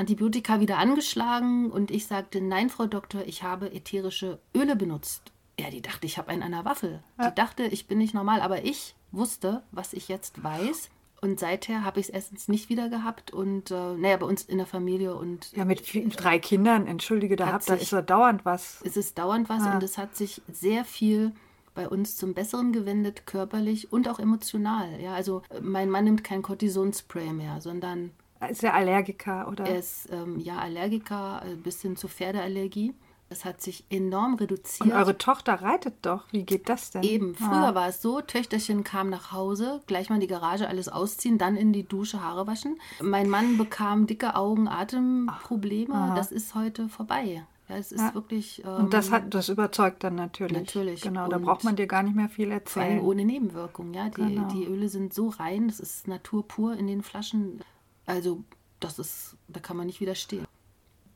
Antibiotika 0.00 0.60
wieder 0.60 0.78
angeschlagen 0.78 1.70
und 1.70 1.90
ich 1.90 2.06
sagte, 2.06 2.40
nein, 2.40 2.70
Frau 2.70 2.86
Doktor, 2.86 3.22
ich 3.26 3.42
habe 3.42 3.72
ätherische 3.72 4.38
Öle 4.56 4.76
benutzt. 4.76 5.22
Ja, 5.58 5.70
die 5.70 5.82
dachte, 5.82 6.06
ich 6.06 6.16
habe 6.18 6.28
einen 6.30 6.42
an 6.42 6.52
der 6.52 6.64
Waffel. 6.64 7.02
Die 7.20 7.34
dachte, 7.34 7.64
ich 7.64 7.86
bin 7.86 7.98
nicht 7.98 8.14
normal, 8.14 8.40
aber 8.40 8.64
ich 8.64 8.94
wusste, 9.12 9.62
was 9.72 9.92
ich 9.92 10.08
jetzt 10.08 10.42
weiß. 10.42 10.88
Und 11.20 11.38
seither 11.38 11.84
habe 11.84 12.00
ich 12.00 12.06
es 12.06 12.10
erstens 12.14 12.48
nicht 12.48 12.70
wieder 12.70 12.88
gehabt 12.88 13.30
und 13.30 13.70
äh, 13.70 13.74
naja, 13.94 14.16
bei 14.16 14.24
uns 14.24 14.42
in 14.42 14.56
der 14.56 14.66
Familie 14.66 15.14
und 15.14 15.52
Ja, 15.54 15.66
mit 15.66 15.82
vier, 15.82 16.08
drei 16.08 16.38
Kindern, 16.38 16.86
entschuldige, 16.86 17.36
da 17.36 17.46
Hat 17.46 17.52
habt, 17.52 17.68
da 17.68 17.74
sich- 17.74 17.82
ist 17.82 17.92
ja 17.92 18.00
dauernd 18.00 18.46
was. 18.46 18.80
es 18.86 18.96
ist 18.96 19.18
dauernd 19.18 19.50
was 19.50 19.62
Ah. 19.64 19.74
und 19.74 19.82
es 19.82 19.98
hat 19.98 20.16
sich 20.16 20.40
sehr 20.50 20.86
viel 20.86 21.32
bei 21.74 21.86
uns 21.86 22.16
zum 22.16 22.32
Besseren 22.32 22.72
gewendet, 22.72 23.26
körperlich 23.26 23.92
und 23.92 24.08
auch 24.08 24.18
emotional. 24.18 24.98
Ja, 24.98 25.12
also 25.12 25.42
äh, 25.50 25.60
mein 25.60 25.90
Mann 25.90 26.04
nimmt 26.04 26.24
kein 26.24 26.40
Cortisonspray 26.40 27.34
mehr, 27.34 27.60
sondern 27.60 28.12
Ist 28.48 28.64
er 28.64 28.74
Allergiker 28.74 29.48
oder? 29.48 29.66
er 29.66 29.78
ist 29.78 30.08
ähm, 30.10 30.38
ja 30.40 30.58
Allergiker 30.58 31.42
äh, 31.44 31.54
bis 31.56 31.82
hin 31.82 31.96
zur 31.96 32.08
Pferdeallergie. 32.10 32.94
Es 33.32 33.44
hat 33.44 33.60
sich 33.62 33.84
enorm 33.90 34.32
Und 34.32 34.40
reduziert. 34.40 34.92
eure 34.92 35.16
Tochter 35.16 35.54
reitet 35.62 35.94
doch. 36.02 36.24
Wie 36.32 36.42
geht 36.44 36.68
das 36.68 36.90
denn? 36.90 37.04
Eben, 37.04 37.36
früher 37.36 37.68
Ah. 37.68 37.74
war 37.76 37.86
es 37.86 38.02
so, 38.02 38.20
Töchterchen 38.20 38.82
kam 38.82 39.08
nach 39.08 39.30
Hause, 39.30 39.82
gleich 39.86 40.08
mal 40.08 40.16
in 40.16 40.20
die 40.20 40.26
Garage 40.26 40.66
alles 40.66 40.88
ausziehen, 40.88 41.38
dann 41.38 41.54
in 41.56 41.72
die 41.72 41.84
Dusche 41.84 42.20
Haare 42.22 42.48
waschen. 42.48 42.80
Mein 43.00 43.28
Mann 43.30 43.56
bekam 43.56 44.08
dicke 44.08 44.34
Augen, 44.34 44.66
Atemprobleme. 44.66 45.94
aha. 45.94 46.14
Das 46.16 46.32
ist 46.32 46.54
heute 46.56 46.88
vorbei. 46.88 47.44
Ja, 47.68 47.76
es 47.76 47.92
ist 47.92 48.00
Ja. 48.00 48.14
wirklich. 48.14 48.64
Ähm, 48.64 48.86
Und 48.86 48.94
das 48.94 49.12
hat 49.12 49.32
das 49.32 49.48
überzeugt 49.48 50.02
dann 50.02 50.16
natürlich. 50.16 50.56
Natürlich. 50.56 51.00
Genau, 51.02 51.28
da 51.28 51.36
Und 51.36 51.42
braucht 51.44 51.62
man 51.62 51.76
dir 51.76 51.86
gar 51.86 52.02
nicht 52.02 52.16
mehr 52.16 52.28
viel 52.28 52.46
Vor 52.64 52.82
allem 52.82 52.90
erzählen. 52.92 53.00
ohne 53.00 53.24
Nebenwirkung, 53.24 53.94
ja. 53.94 54.08
Die, 54.08 54.14
Genau. 54.34 54.48
die 54.48 54.64
Öle 54.64 54.88
sind 54.88 55.14
so 55.14 55.28
rein, 55.28 55.68
das 55.68 55.78
ist 55.78 56.08
Natur 56.08 56.46
pur 56.48 56.74
in 56.76 56.88
den 56.88 57.02
Flaschen. 57.02 57.60
Also 58.10 58.42
das 58.80 58.98
ist, 58.98 59.36
da 59.46 59.60
kann 59.60 59.76
man 59.76 59.86
nicht 59.86 60.00
widerstehen. 60.00 60.44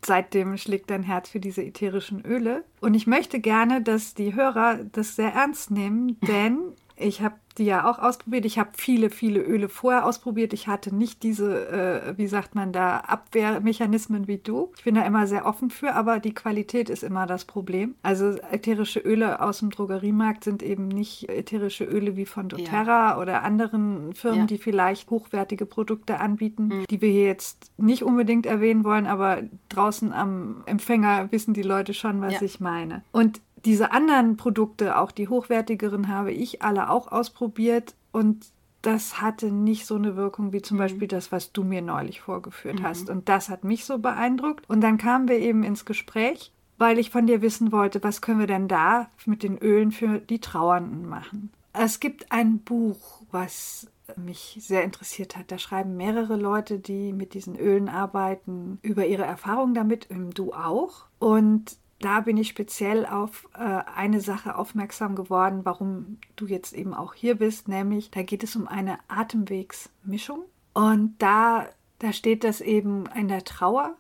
Seitdem 0.06 0.56
schlägt 0.58 0.90
dein 0.90 1.02
Herz 1.02 1.28
für 1.28 1.40
diese 1.40 1.64
ätherischen 1.64 2.24
Öle. 2.24 2.62
Und 2.80 2.94
ich 2.94 3.08
möchte 3.08 3.40
gerne, 3.40 3.82
dass 3.82 4.14
die 4.14 4.34
Hörer 4.34 4.84
das 4.92 5.16
sehr 5.16 5.32
ernst 5.32 5.72
nehmen, 5.72 6.20
denn 6.28 6.58
ich 6.96 7.22
habe 7.22 7.34
die 7.58 7.64
ja 7.64 7.88
auch 7.88 7.98
ausprobiert. 7.98 8.44
Ich 8.44 8.58
habe 8.58 8.70
viele, 8.74 9.10
viele 9.10 9.40
Öle 9.40 9.68
vorher 9.68 10.06
ausprobiert. 10.06 10.52
Ich 10.52 10.66
hatte 10.66 10.94
nicht 10.94 11.22
diese, 11.22 11.68
äh, 11.68 12.18
wie 12.18 12.26
sagt 12.26 12.54
man 12.54 12.72
da, 12.72 12.98
Abwehrmechanismen 12.98 14.26
wie 14.26 14.38
du. 14.38 14.72
Ich 14.76 14.84
bin 14.84 14.96
da 14.96 15.02
immer 15.02 15.26
sehr 15.26 15.46
offen 15.46 15.70
für, 15.70 15.94
aber 15.94 16.18
die 16.18 16.34
Qualität 16.34 16.90
ist 16.90 17.04
immer 17.04 17.26
das 17.26 17.44
Problem. 17.44 17.94
Also 18.02 18.36
ätherische 18.50 18.98
Öle 18.98 19.40
aus 19.40 19.60
dem 19.60 19.70
Drogeriemarkt 19.70 20.44
sind 20.44 20.62
eben 20.62 20.88
nicht 20.88 21.28
ätherische 21.28 21.84
Öle 21.84 22.16
wie 22.16 22.26
von 22.26 22.48
doTERRA 22.48 23.10
ja. 23.10 23.18
oder 23.18 23.42
anderen 23.42 24.14
Firmen, 24.14 24.40
ja. 24.40 24.46
die 24.46 24.58
vielleicht 24.58 25.10
hochwertige 25.10 25.66
Produkte 25.66 26.18
anbieten, 26.18 26.68
mhm. 26.68 26.84
die 26.90 27.00
wir 27.00 27.10
hier 27.10 27.26
jetzt 27.26 27.70
nicht 27.76 28.02
unbedingt 28.02 28.46
erwähnen 28.46 28.84
wollen, 28.84 29.06
aber 29.06 29.42
draußen 29.68 30.12
am 30.12 30.62
Empfänger 30.66 31.30
wissen 31.30 31.54
die 31.54 31.62
Leute 31.62 31.94
schon, 31.94 32.20
was 32.20 32.34
ja. 32.34 32.42
ich 32.42 32.58
meine. 32.58 33.04
Und 33.12 33.40
diese 33.64 33.92
anderen 33.92 34.36
Produkte, 34.36 34.98
auch 34.98 35.12
die 35.12 35.28
hochwertigeren, 35.28 36.08
habe 36.08 36.32
ich 36.32 36.62
alle 36.62 36.90
auch 36.90 37.10
ausprobiert 37.10 37.94
und 38.12 38.46
das 38.82 39.20
hatte 39.20 39.50
nicht 39.50 39.86
so 39.86 39.94
eine 39.94 40.14
Wirkung 40.16 40.52
wie 40.52 40.62
zum 40.62 40.76
mhm. 40.76 40.80
Beispiel 40.80 41.08
das, 41.08 41.32
was 41.32 41.52
du 41.52 41.64
mir 41.64 41.82
neulich 41.82 42.20
vorgeführt 42.20 42.80
mhm. 42.80 42.84
hast. 42.84 43.08
Und 43.08 43.28
das 43.28 43.48
hat 43.48 43.64
mich 43.64 43.84
so 43.84 43.98
beeindruckt. 43.98 44.68
Und 44.68 44.82
dann 44.82 44.98
kamen 44.98 45.28
wir 45.28 45.38
eben 45.38 45.62
ins 45.62 45.86
Gespräch, 45.86 46.52
weil 46.76 46.98
ich 46.98 47.10
von 47.10 47.26
dir 47.26 47.40
wissen 47.40 47.72
wollte, 47.72 48.02
was 48.02 48.20
können 48.20 48.40
wir 48.40 48.46
denn 48.46 48.68
da 48.68 49.08
mit 49.24 49.42
den 49.42 49.56
Ölen 49.58 49.90
für 49.90 50.18
die 50.18 50.40
Trauernden 50.40 51.08
machen. 51.08 51.50
Es 51.72 51.98
gibt 51.98 52.30
ein 52.30 52.58
Buch, 52.58 53.22
was 53.30 53.88
mich 54.16 54.58
sehr 54.60 54.84
interessiert 54.84 55.36
hat. 55.36 55.50
Da 55.50 55.58
schreiben 55.58 55.96
mehrere 55.96 56.36
Leute, 56.36 56.78
die 56.78 57.12
mit 57.12 57.32
diesen 57.34 57.56
Ölen 57.56 57.88
arbeiten, 57.88 58.78
über 58.82 59.06
ihre 59.06 59.24
Erfahrungen 59.24 59.74
damit, 59.74 60.08
du 60.34 60.52
auch. 60.52 61.06
Und 61.18 61.78
da 62.04 62.20
bin 62.20 62.36
ich 62.36 62.48
speziell 62.48 63.06
auf 63.06 63.48
äh, 63.54 63.58
eine 63.58 64.20
Sache 64.20 64.56
aufmerksam 64.56 65.14
geworden, 65.14 65.60
warum 65.64 66.18
du 66.36 66.46
jetzt 66.46 66.72
eben 66.72 66.94
auch 66.94 67.14
hier 67.14 67.36
bist, 67.36 67.68
nämlich 67.68 68.10
da 68.10 68.22
geht 68.22 68.44
es 68.44 68.56
um 68.56 68.68
eine 68.68 68.98
Atemwegsmischung. 69.08 70.44
Und 70.72 71.14
da, 71.18 71.68
da 71.98 72.12
steht 72.12 72.44
das 72.44 72.60
eben 72.60 73.06
in 73.16 73.28
der 73.28 73.44
Trauer. 73.44 73.96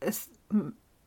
Es 0.00 0.30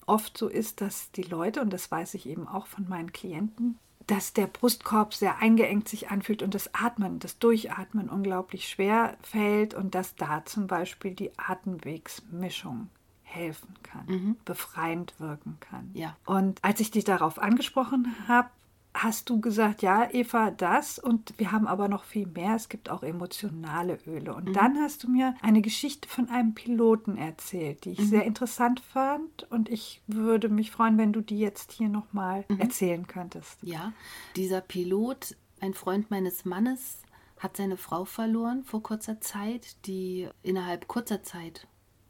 oft 0.05 0.37
so 0.37 0.47
ist, 0.47 0.81
dass 0.81 1.11
die 1.11 1.23
Leute, 1.23 1.61
und 1.61 1.71
das 1.71 1.89
weiß 1.89 2.13
ich 2.13 2.27
eben 2.27 2.47
auch 2.47 2.67
von 2.67 2.87
meinen 2.87 3.11
Klienten, 3.13 3.79
dass 4.07 4.33
der 4.33 4.47
Brustkorb 4.47 5.13
sehr 5.13 5.39
eingeengt 5.39 5.89
sich 5.89 6.09
anfühlt 6.09 6.43
und 6.43 6.53
das 6.53 6.73
Atmen, 6.75 7.19
das 7.19 7.39
Durchatmen 7.39 8.09
unglaublich 8.09 8.67
schwer 8.67 9.17
fällt 9.21 9.73
und 9.73 9.95
dass 9.95 10.15
da 10.15 10.45
zum 10.45 10.67
Beispiel 10.67 11.15
die 11.15 11.31
Atemwegsmischung 11.37 12.89
helfen 13.35 13.73
kann, 13.83 14.05
mhm. 14.07 14.37
befreiend 14.45 15.13
wirken 15.19 15.57
kann. 15.59 15.91
Ja. 15.93 16.15
Und 16.25 16.63
als 16.63 16.79
ich 16.79 16.91
dich 16.91 17.03
darauf 17.03 17.39
angesprochen 17.39 18.15
habe, 18.27 18.49
hast 18.95 19.29
du 19.29 19.41
gesagt, 19.41 19.81
ja, 19.81 20.09
Eva, 20.11 20.51
das 20.51 20.99
und 20.99 21.33
wir 21.37 21.51
haben 21.51 21.67
aber 21.67 21.87
noch 21.87 22.05
viel 22.05 22.27
mehr. 22.27 22.55
Es 22.55 22.69
gibt 22.69 22.89
auch 22.89 23.03
emotionale 23.03 23.99
Öle. 24.07 24.33
Und 24.33 24.49
mhm. 24.49 24.53
dann 24.53 24.77
hast 24.77 25.03
du 25.03 25.09
mir 25.09 25.35
eine 25.41 25.61
Geschichte 25.61 26.07
von 26.07 26.29
einem 26.29 26.53
Piloten 26.53 27.17
erzählt, 27.17 27.85
die 27.85 27.91
ich 27.91 27.99
mhm. 27.99 28.05
sehr 28.05 28.23
interessant 28.23 28.79
fand. 28.79 29.51
Und 29.51 29.69
ich 29.69 30.01
würde 30.07 30.49
mich 30.49 30.71
freuen, 30.71 30.97
wenn 30.97 31.13
du 31.13 31.21
die 31.21 31.39
jetzt 31.39 31.73
hier 31.73 31.89
nochmal 31.89 32.45
mhm. 32.47 32.59
erzählen 32.59 33.05
könntest. 33.05 33.61
Ja, 33.61 33.93
dieser 34.35 34.61
Pilot, 34.61 35.35
ein 35.59 35.73
Freund 35.73 36.09
meines 36.09 36.45
Mannes, 36.45 37.01
hat 37.37 37.57
seine 37.57 37.77
Frau 37.77 38.05
verloren 38.05 38.63
vor 38.63 38.81
kurzer 38.81 39.19
Zeit, 39.19 39.75
die 39.85 40.29
innerhalb 40.41 40.87
kurzer 40.87 41.21
Zeit 41.21 41.67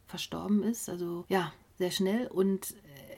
verstorben 0.08 0.64
ist. 0.64 0.90
Also 0.90 1.26
ja, 1.30 1.52
sehr 1.78 1.92
schnell. 1.92 2.28
Und 2.28 2.76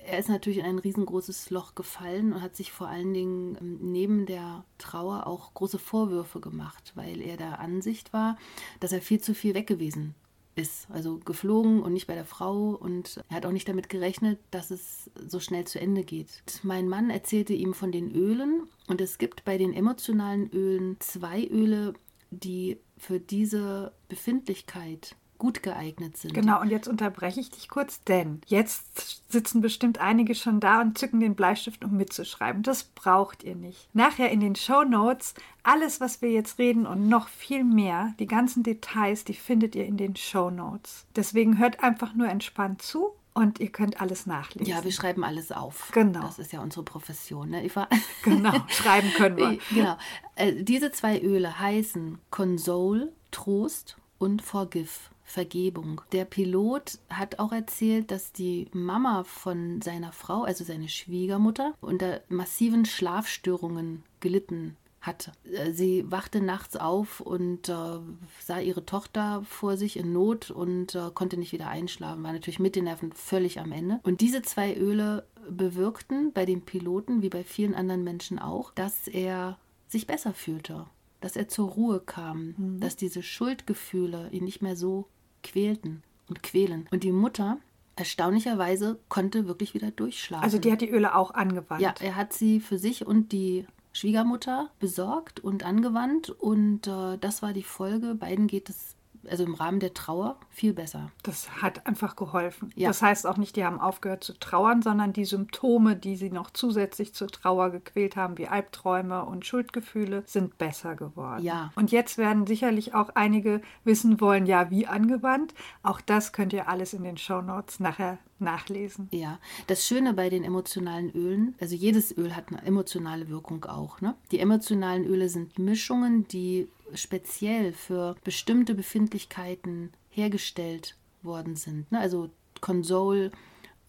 er 0.08 0.20
ist 0.20 0.30
natürlich 0.30 0.60
in 0.60 0.66
ein 0.66 0.80
riesengroßes 0.80 1.50
Loch 1.50 1.76
gefallen 1.76 2.32
und 2.34 2.42
hat 2.42 2.56
sich 2.56 2.72
vor 2.72 2.88
allen 2.88 3.14
Dingen 3.14 3.58
ähm, 3.60 3.92
neben 3.92 4.26
der 4.26 4.64
Trauer 4.78 5.28
auch 5.28 5.54
große 5.54 5.80
Vorwürfe 5.80 6.40
gemacht, 6.40 6.94
weil 6.96 7.22
er 7.22 7.38
der 7.38 7.60
Ansicht 7.60 8.14
war, 8.14 8.38
dass 8.80 8.94
er 8.94 9.02
viel 9.02 9.20
zu 9.20 9.36
viel 9.36 9.54
weg 9.54 9.68
gewesen 9.68 10.16
ist. 10.56 10.88
Also 10.90 11.20
geflogen 11.20 11.84
und 11.84 11.94
nicht 11.94 12.08
bei 12.08 12.16
der 12.16 12.26
Frau. 12.26 12.70
Und 12.70 13.22
er 13.30 13.36
hat 13.36 13.46
auch 13.46 13.52
nicht 13.52 13.68
damit 13.68 13.90
gerechnet, 13.90 14.40
dass 14.50 14.72
es 14.72 15.12
so 15.28 15.40
schnell 15.40 15.66
zu 15.66 15.80
Ende 15.80 16.04
geht. 16.04 16.42
Mein 16.64 16.88
Mann 16.88 17.10
erzählte 17.10 17.54
ihm 17.54 17.74
von 17.74 17.92
den 17.92 18.16
Ölen. 18.16 18.68
Und 18.88 19.02
es 19.02 19.18
gibt 19.18 19.44
bei 19.46 19.58
den 19.58 19.74
emotionalen 19.74 20.50
Ölen 20.52 20.98
zwei 21.00 21.46
Öle, 21.46 21.94
die 22.32 22.78
für 22.98 23.20
diese 23.20 23.92
Befindlichkeit 24.10 25.16
gut 25.38 25.64
geeignet 25.64 26.18
sind. 26.18 26.34
Genau, 26.34 26.62
und 26.62 26.70
jetzt 26.70 26.88
unterbreche 26.88 27.40
ich 27.40 27.50
dich 27.50 27.70
kurz, 27.70 28.04
denn 28.04 28.42
jetzt 28.48 29.32
sitzen 29.32 29.62
bestimmt 29.62 30.00
einige 30.00 30.36
schon 30.36 30.60
da 30.60 30.82
und 30.82 30.98
zücken 30.98 31.20
den 31.20 31.36
Bleistift, 31.36 31.84
um 31.84 31.98
mitzuschreiben. 31.98 32.64
Das 32.64 32.84
braucht 32.84 33.44
ihr 33.44 33.56
nicht. 33.56 33.90
Nachher 33.94 34.32
in 34.32 34.40
den 34.40 34.56
Show 34.56 34.84
Notes 34.84 35.34
alles, 35.64 36.00
was 36.00 36.22
wir 36.22 36.32
jetzt 36.32 36.60
reden 36.60 36.86
und 36.86 37.10
noch 37.10 37.28
viel 37.28 37.64
mehr, 37.64 38.14
die 38.20 38.28
ganzen 38.28 38.64
Details, 38.64 39.26
die 39.26 39.34
findet 39.34 39.76
ihr 39.76 39.86
in 39.86 39.98
den 39.98 40.16
Show 40.16 40.50
Notes. 40.50 41.06
Deswegen 41.16 41.58
hört 41.58 41.84
einfach 41.84 42.14
nur 42.14 42.30
entspannt 42.30 42.82
zu 42.82 43.14
und 43.38 43.60
ihr 43.60 43.70
könnt 43.70 44.02
alles 44.02 44.26
nachlesen. 44.26 44.68
Ja, 44.74 44.84
wir 44.84 44.92
schreiben 44.92 45.24
alles 45.24 45.52
auf. 45.52 45.92
Genau. 45.94 46.22
Das 46.22 46.40
ist 46.40 46.52
ja 46.54 46.60
unsere 46.60 46.84
Profession, 46.84 47.50
ne, 47.52 47.64
Eva? 47.64 47.88
Genau, 48.24 48.54
schreiben 48.68 49.12
können 49.14 49.38
wir. 49.38 49.60
Genau. 49.70 49.96
Äh, 50.36 50.64
diese 50.64 50.92
zwei 50.92 51.22
Öle 51.22 51.60
heißen 51.60 52.18
Console, 52.32 53.14
Trost 53.30 53.98
und 54.18 54.42
Forgive. 54.42 55.12
Vergebung. 55.28 56.02
Der 56.14 56.24
Pilot 56.24 57.00
hat 57.10 57.38
auch 57.38 57.52
erzählt, 57.52 58.12
dass 58.12 58.32
die 58.32 58.68
Mama 58.72 59.26
von 59.26 59.82
seiner 59.82 60.14
Frau, 60.14 60.44
also 60.44 60.64
seine 60.64 60.88
Schwiegermutter, 60.88 61.74
unter 61.82 62.22
massiven 62.30 62.86
Schlafstörungen 62.86 64.04
gelitten 64.22 64.78
hatte. 65.02 65.34
Äh, 65.52 65.74
sie 65.74 66.10
wachte 66.10 66.40
nachts 66.40 66.78
auf 66.78 67.20
und 67.20 67.68
äh, 67.68 68.00
sah 68.40 68.60
ihre 68.60 68.86
Tochter 68.86 69.44
vor 69.44 69.76
sich 69.76 69.98
in 69.98 70.14
Not 70.14 70.50
und 70.50 70.96
äh, 70.96 71.12
konnte 71.14 71.38
nicht 71.38 71.52
wieder 71.52 71.68
einschlafen, 71.68 72.24
war 72.24 72.32
natürlich 72.32 72.60
mit 72.60 72.78
den 72.78 72.86
Nerven 72.86 73.12
völlig 73.12 73.60
am 73.60 73.74
Ende. 73.74 74.00
Und 74.04 74.22
diese 74.22 74.42
zwei 74.44 74.76
Öle 74.76 75.26
bewirkten 75.50 76.32
bei 76.32 76.46
dem 76.46 76.62
Piloten, 76.62 77.22
wie 77.22 77.30
bei 77.30 77.44
vielen 77.44 77.76
anderen 77.76 78.06
Menschen 78.06 78.40
auch, 78.40 78.72
dass 78.72 79.10
er 79.10 79.58
sich 79.90 80.08
besser 80.08 80.34
fühlte, 80.34 80.86
dass 81.20 81.36
er 81.36 81.50
zur 81.50 81.70
Ruhe 81.70 82.00
kam, 82.00 82.56
mhm. 82.58 82.80
dass 82.80 82.96
diese 82.96 83.24
Schuldgefühle 83.24 84.30
ihn 84.32 84.46
nicht 84.46 84.62
mehr 84.62 84.78
so 84.78 85.08
quälten 85.44 86.04
und 86.30 86.44
quälen. 86.44 86.88
Und 86.92 87.04
die 87.04 87.12
Mutter, 87.12 87.58
erstaunlicherweise, 87.96 89.00
konnte 89.10 89.48
wirklich 89.48 89.74
wieder 89.74 89.92
durchschlafen. 89.92 90.44
Also 90.44 90.58
die 90.58 90.72
hat 90.72 90.82
die 90.82 90.90
Öle 90.90 91.16
auch 91.16 91.32
angewandt. 91.32 91.82
Ja, 91.82 91.94
er 92.00 92.16
hat 92.16 92.34
sie 92.34 92.60
für 92.60 92.78
sich 92.78 93.06
und 93.06 93.32
die 93.32 93.66
Schwiegermutter 93.94 94.70
besorgt 94.80 95.40
und 95.40 95.64
angewandt 95.64 96.30
und 96.30 96.86
äh, 96.88 97.18
das 97.18 97.42
war 97.42 97.54
die 97.54 97.64
Folge. 97.64 98.14
Beiden 98.14 98.46
geht 98.48 98.70
es 98.70 98.97
also 99.30 99.44
im 99.44 99.54
Rahmen 99.54 99.80
der 99.80 99.94
Trauer 99.94 100.38
viel 100.50 100.74
besser. 100.74 101.12
Das 101.24 101.62
hat 101.62 101.86
einfach 101.86 102.16
geholfen. 102.16 102.72
Ja. 102.76 102.88
Das 102.90 103.02
heißt 103.02 103.28
auch 103.28 103.38
nicht, 103.38 103.56
die 103.56 103.66
haben 103.66 103.80
aufgehört 103.80 104.24
zu 104.24 104.34
trauern, 104.40 104.82
sondern 104.82 105.14
die 105.14 105.26
Symptome, 105.26 105.96
die 105.96 106.16
sie 106.16 106.30
noch 106.30 106.50
zusätzlich 106.52 107.14
zur 107.14 107.28
Trauer 107.28 107.70
gequält 107.70 108.16
haben, 108.16 108.38
wie 108.38 108.48
Albträume 108.48 109.26
und 109.26 109.46
Schuldgefühle, 109.46 110.24
sind 110.26 110.58
besser 110.58 110.96
geworden. 110.96 111.44
Ja. 111.44 111.72
Und 111.76 111.92
jetzt 111.92 112.18
werden 112.18 112.48
sicherlich 112.48 112.94
auch 112.94 113.10
einige 113.16 113.62
wissen 113.84 114.22
wollen, 114.22 114.46
ja, 114.46 114.70
wie 114.70 114.88
angewandt. 114.88 115.54
Auch 115.84 116.02
das 116.02 116.34
könnt 116.34 116.54
ihr 116.54 116.68
alles 116.68 116.94
in 116.94 117.04
den 117.04 117.18
Show 117.18 117.42
Notes 117.42 117.80
nachher 117.80 118.18
nachlesen. 118.40 119.10
Ja, 119.12 119.40
das 119.68 119.86
Schöne 119.86 120.14
bei 120.14 120.30
den 120.30 120.44
emotionalen 120.44 121.12
Ölen, 121.12 121.56
also 121.60 121.76
jedes 121.76 122.16
Öl 122.18 122.36
hat 122.36 122.50
eine 122.50 122.64
emotionale 122.64 123.30
Wirkung 123.30 123.66
auch. 123.66 124.02
Ne? 124.02 124.16
Die 124.32 124.40
emotionalen 124.40 125.06
Öle 125.06 125.30
sind 125.30 125.58
Mischungen, 125.60 126.28
die 126.28 126.68
speziell 126.94 127.74
für 127.74 128.16
bestimmte 128.24 128.74
Befindlichkeiten 128.76 129.92
hergestellt 130.10 130.96
worden 131.22 131.56
sind. 131.56 131.92
Ne? 131.92 132.00
Also 132.00 132.30
Console, 132.62 133.32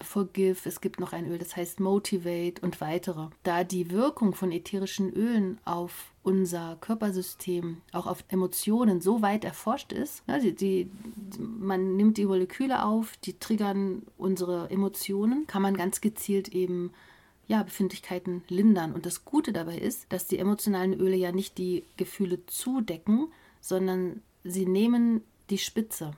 Forgive, 0.00 0.68
es 0.68 0.80
gibt 0.80 1.00
noch 1.00 1.12
ein 1.12 1.26
Öl, 1.26 1.38
das 1.38 1.56
heißt 1.56 1.80
Motivate 1.80 2.60
und 2.62 2.80
weitere. 2.80 3.28
Da 3.42 3.64
die 3.64 3.90
Wirkung 3.90 4.34
von 4.34 4.52
ätherischen 4.52 5.12
Ölen 5.12 5.58
auf 5.64 6.12
unser 6.22 6.76
Körpersystem, 6.80 7.78
auch 7.92 8.06
auf 8.06 8.24
Emotionen 8.28 9.00
so 9.00 9.22
weit 9.22 9.44
erforscht 9.44 9.92
ist, 9.92 10.26
ne, 10.28 10.40
die, 10.40 10.54
die, 10.54 10.90
man 11.40 11.96
nimmt 11.96 12.16
die 12.16 12.26
Moleküle 12.26 12.84
auf, 12.84 13.16
die 13.18 13.38
triggern 13.38 14.02
unsere 14.16 14.70
Emotionen, 14.70 15.46
kann 15.46 15.62
man 15.62 15.76
ganz 15.76 16.00
gezielt 16.00 16.48
eben 16.48 16.92
ja, 17.48 17.62
Befindlichkeiten 17.62 18.44
lindern. 18.48 18.92
Und 18.92 19.06
das 19.06 19.24
Gute 19.24 19.52
dabei 19.52 19.78
ist, 19.78 20.06
dass 20.12 20.26
die 20.26 20.38
emotionalen 20.38 20.92
Öle 20.92 21.16
ja 21.16 21.32
nicht 21.32 21.58
die 21.58 21.84
Gefühle 21.96 22.44
zudecken, 22.46 23.32
sondern 23.60 24.22
sie 24.44 24.66
nehmen 24.66 25.22
die 25.50 25.58
Spitze. 25.58 26.12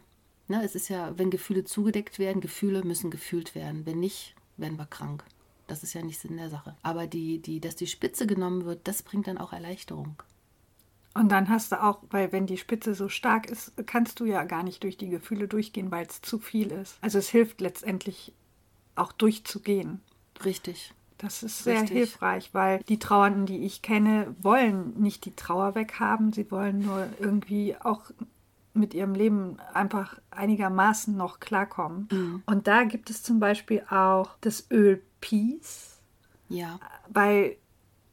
Ne, 0.49 0.63
es 0.65 0.75
ist 0.75 0.89
ja, 0.89 1.17
wenn 1.17 1.31
Gefühle 1.31 1.65
zugedeckt 1.65 2.19
werden, 2.19 2.41
Gefühle 2.41 2.83
müssen 2.83 3.11
gefühlt 3.11 3.55
werden. 3.55 3.87
Wenn 3.87 4.01
nicht, 4.01 4.35
werden 4.57 4.77
wir 4.77 4.87
krank. 4.87 5.25
Das 5.69 5.85
ist 5.85 5.95
ja 5.95 6.03
nicht 6.03 6.19
Sinn 6.19 6.37
der 6.37 6.51
Sache. 6.51 6.77
Aber 6.83 7.07
die, 7.07 7.39
die, 7.39 7.61
dass 7.61 7.77
die 7.77 7.87
Spitze 7.87 8.27
genommen 8.27 8.65
wird, 8.65 8.89
das 8.89 9.05
bringt 9.05 9.29
dann 9.29 9.39
auch 9.39 9.53
Erleichterung. 9.53 10.21
Und 11.15 11.31
dann 11.31 11.49
hast 11.49 11.71
du 11.71 11.81
auch, 11.81 12.03
weil 12.11 12.33
wenn 12.33 12.47
die 12.47 12.57
Spitze 12.57 12.95
so 12.95 13.09
stark 13.09 13.49
ist, 13.49 13.73
kannst 13.87 14.19
du 14.19 14.25
ja 14.25 14.43
gar 14.45 14.65
nicht 14.65 14.83
durch 14.83 14.97
die 14.97 15.09
Gefühle 15.09 15.47
durchgehen, 15.47 15.93
weil 15.93 16.07
es 16.07 16.23
zu 16.23 16.41
viel 16.41 16.73
ist. 16.73 16.99
Also 17.01 17.19
es 17.19 17.29
hilft 17.29 17.61
letztendlich 17.61 18.33
auch 18.97 19.13
durchzugehen. 19.13 20.01
Richtig. 20.45 20.93
Das 21.21 21.43
ist 21.43 21.65
sehr 21.65 21.83
Richtig. 21.83 21.97
hilfreich, 21.99 22.50
weil 22.55 22.83
die 22.89 22.99
Trauernden, 22.99 23.45
die 23.45 23.65
ich 23.65 23.83
kenne, 23.83 24.35
wollen 24.41 24.95
nicht 24.99 25.27
die 25.27 25.37
Trauer 25.37 25.75
weghaben. 25.75 26.33
Sie 26.33 26.50
wollen 26.50 26.81
nur 26.81 27.09
irgendwie 27.19 27.77
auch 27.77 28.11
mit 28.73 28.95
ihrem 28.95 29.15
Leben 29.15 29.59
einfach 29.75 30.19
einigermaßen 30.31 31.15
noch 31.15 31.39
klarkommen. 31.39 32.09
Mhm. 32.11 32.43
Und 32.47 32.67
da 32.67 32.85
gibt 32.85 33.11
es 33.11 33.23
zum 33.23 33.39
Beispiel 33.39 33.83
auch 33.91 34.31
das 34.41 34.71
Öl 34.71 35.03
Peace. 35.21 35.99
Ja. 36.49 36.81
Weil 37.09 37.57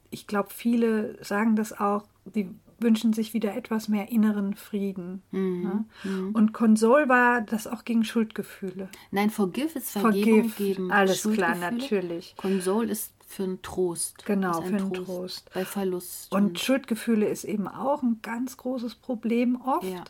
ich 0.09 0.27
glaube, 0.27 0.49
viele 0.51 1.23
sagen 1.23 1.55
das 1.55 1.79
auch, 1.79 2.03
die 2.25 2.49
wünschen 2.79 3.13
sich 3.13 3.33
wieder 3.33 3.55
etwas 3.55 3.87
mehr 3.87 4.09
inneren 4.11 4.55
Frieden. 4.55 5.23
Mhm. 5.31 5.61
Ne? 5.63 5.85
Mhm. 6.03 6.31
Und 6.35 6.53
Konsol 6.53 7.09
war 7.09 7.41
das 7.41 7.67
auch 7.67 7.85
gegen 7.85 8.03
Schuldgefühle. 8.03 8.89
Nein, 9.11 9.29
Forgive 9.29 9.77
ist 9.77 9.91
Vergebung 9.91 10.49
Forgive, 10.49 10.55
geben. 10.57 10.91
Alles 10.91 11.23
klar, 11.23 11.55
natürlich. 11.55 12.35
Konsol 12.37 12.89
ist 12.89 13.13
für 13.27 13.43
einen 13.43 13.61
Trost. 13.61 14.25
Genau, 14.25 14.59
ein 14.59 14.67
für 14.69 14.75
einen 14.77 14.93
Trost, 14.93 15.07
Trost. 15.07 15.51
Bei 15.53 15.65
Verlust. 15.65 16.31
Und, 16.31 16.59
Schuldgefühle 16.59 17.27
ist 17.27 17.43
eben 17.43 17.67
auch 17.67 18.01
ein 18.01 18.19
ganz 18.21 18.57
großes 18.57 18.95
Problem 18.95 19.59
oft. 19.61 19.83
Ja. 19.83 20.03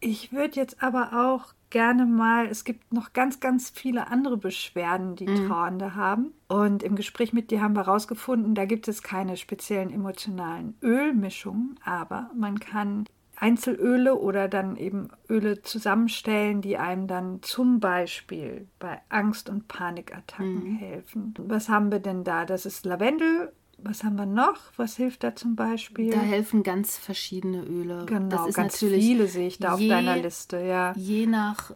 Ich 0.00 0.32
würde 0.32 0.56
jetzt 0.56 0.82
aber 0.82 1.30
auch 1.30 1.52
gerne 1.72 2.06
mal, 2.06 2.46
es 2.46 2.64
gibt 2.64 2.92
noch 2.92 3.12
ganz, 3.14 3.40
ganz 3.40 3.70
viele 3.70 4.08
andere 4.08 4.36
Beschwerden, 4.36 5.16
die 5.16 5.26
mhm. 5.26 5.48
Trauernde 5.48 5.96
haben. 5.96 6.32
Und 6.46 6.82
im 6.82 6.94
Gespräch 6.94 7.32
mit 7.32 7.50
dir 7.50 7.62
haben 7.62 7.74
wir 7.74 7.86
herausgefunden, 7.86 8.54
da 8.54 8.66
gibt 8.66 8.86
es 8.86 9.02
keine 9.02 9.36
speziellen 9.36 9.90
emotionalen 9.90 10.76
Ölmischungen, 10.82 11.80
aber 11.82 12.30
man 12.36 12.60
kann 12.60 13.06
Einzelöle 13.36 14.16
oder 14.16 14.46
dann 14.46 14.76
eben 14.76 15.08
Öle 15.28 15.62
zusammenstellen, 15.62 16.60
die 16.60 16.76
einem 16.76 17.08
dann 17.08 17.42
zum 17.42 17.80
Beispiel 17.80 18.68
bei 18.78 19.00
Angst- 19.08 19.48
und 19.48 19.66
Panikattacken 19.66 20.74
mhm. 20.74 20.76
helfen. 20.76 21.34
Was 21.38 21.68
haben 21.68 21.90
wir 21.90 21.98
denn 21.98 22.22
da? 22.22 22.44
Das 22.44 22.66
ist 22.66 22.84
Lavendel, 22.84 23.52
was 23.84 24.04
haben 24.04 24.16
wir 24.16 24.26
noch? 24.26 24.56
Was 24.76 24.96
hilft 24.96 25.24
da 25.24 25.34
zum 25.34 25.56
Beispiel? 25.56 26.10
Da 26.12 26.20
helfen 26.20 26.62
ganz 26.62 26.96
verschiedene 26.96 27.62
Öle. 27.62 28.06
Genau, 28.06 28.50
ganz 28.50 28.78
viele 28.78 29.26
sehe 29.26 29.48
ich 29.48 29.58
da 29.58 29.76
je, 29.76 29.92
auf 29.92 29.96
deiner 29.96 30.16
Liste, 30.16 30.58
ja. 30.60 30.92
Je 30.96 31.26
nach 31.26 31.74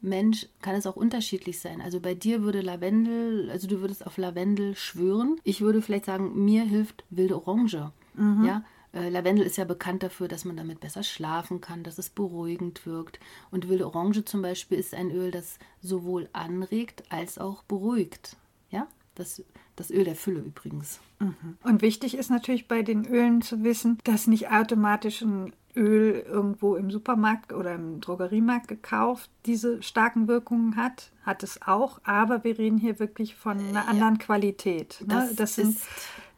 Mensch 0.00 0.48
kann 0.60 0.74
es 0.74 0.86
auch 0.86 0.96
unterschiedlich 0.96 1.60
sein. 1.60 1.80
Also 1.80 2.00
bei 2.00 2.14
dir 2.14 2.42
würde 2.42 2.60
Lavendel, 2.60 3.50
also 3.50 3.68
du 3.68 3.80
würdest 3.80 4.04
auf 4.06 4.18
Lavendel 4.18 4.74
schwören. 4.74 5.40
Ich 5.44 5.60
würde 5.60 5.80
vielleicht 5.80 6.06
sagen, 6.06 6.44
mir 6.44 6.64
hilft 6.64 7.04
wilde 7.10 7.36
Orange. 7.36 7.92
Mhm. 8.14 8.44
Ja, 8.44 8.64
äh, 8.92 9.08
Lavendel 9.08 9.46
ist 9.46 9.56
ja 9.56 9.64
bekannt 9.64 10.02
dafür, 10.02 10.28
dass 10.28 10.44
man 10.44 10.56
damit 10.56 10.80
besser 10.80 11.02
schlafen 11.02 11.60
kann, 11.60 11.84
dass 11.84 11.98
es 11.98 12.10
beruhigend 12.10 12.84
wirkt. 12.84 13.20
Und 13.50 13.68
wilde 13.68 13.86
Orange 13.86 14.24
zum 14.24 14.42
Beispiel 14.42 14.78
ist 14.78 14.92
ein 14.92 15.10
Öl, 15.10 15.30
das 15.30 15.58
sowohl 15.80 16.28
anregt 16.32 17.04
als 17.08 17.38
auch 17.38 17.62
beruhigt. 17.62 18.36
Ja, 18.70 18.88
das 19.14 19.44
das 19.82 19.90
Öl 19.90 20.04
der 20.04 20.14
Fülle 20.14 20.40
übrigens. 20.40 21.00
Mhm. 21.18 21.58
Und 21.62 21.82
wichtig 21.82 22.16
ist 22.16 22.30
natürlich 22.30 22.68
bei 22.68 22.82
den 22.82 23.04
Ölen 23.04 23.42
zu 23.42 23.64
wissen, 23.64 23.98
dass 24.04 24.26
nicht 24.26 24.50
automatisch 24.50 25.22
ein 25.22 25.52
Öl 25.74 26.24
irgendwo 26.28 26.76
im 26.76 26.90
Supermarkt 26.90 27.52
oder 27.52 27.74
im 27.74 28.00
Drogeriemarkt 28.00 28.68
gekauft 28.68 29.30
diese 29.46 29.82
starken 29.82 30.28
Wirkungen 30.28 30.76
hat. 30.76 31.10
Hat 31.24 31.42
es 31.42 31.62
auch, 31.62 32.00
aber 32.04 32.44
wir 32.44 32.58
reden 32.58 32.78
hier 32.78 32.98
wirklich 32.98 33.34
von 33.34 33.58
einer 33.58 33.88
anderen 33.88 34.18
Qualität. 34.18 34.98
Ne? 35.00 35.26
Das, 35.28 35.34
das 35.34 35.54
sind 35.56 35.78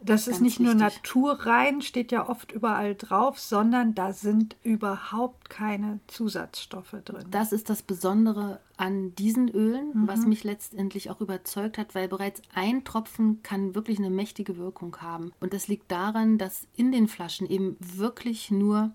das 0.04 0.28
ist 0.28 0.40
nicht 0.40 0.60
nur 0.60 0.74
naturrein, 0.74 1.80
steht 1.80 2.12
ja 2.12 2.28
oft 2.28 2.52
überall 2.52 2.94
drauf, 2.94 3.38
sondern 3.38 3.94
da 3.94 4.12
sind 4.12 4.56
überhaupt 4.62 5.48
keine 5.48 6.00
Zusatzstoffe 6.06 6.96
drin. 7.04 7.24
Das 7.30 7.52
ist 7.52 7.70
das 7.70 7.82
Besondere 7.82 8.60
an 8.76 9.14
diesen 9.14 9.48
Ölen, 9.48 9.90
mhm. 9.94 10.08
was 10.08 10.26
mich 10.26 10.44
letztendlich 10.44 11.10
auch 11.10 11.20
überzeugt 11.20 11.78
hat, 11.78 11.94
weil 11.94 12.08
bereits 12.08 12.42
ein 12.54 12.84
Tropfen 12.84 13.42
kann 13.42 13.74
wirklich 13.74 13.98
eine 13.98 14.10
mächtige 14.10 14.56
Wirkung 14.58 14.96
haben. 15.00 15.32
Und 15.40 15.54
das 15.54 15.68
liegt 15.68 15.90
daran, 15.90 16.38
dass 16.38 16.66
in 16.76 16.92
den 16.92 17.08
Flaschen 17.08 17.48
eben 17.48 17.76
wirklich 17.80 18.50
nur 18.50 18.92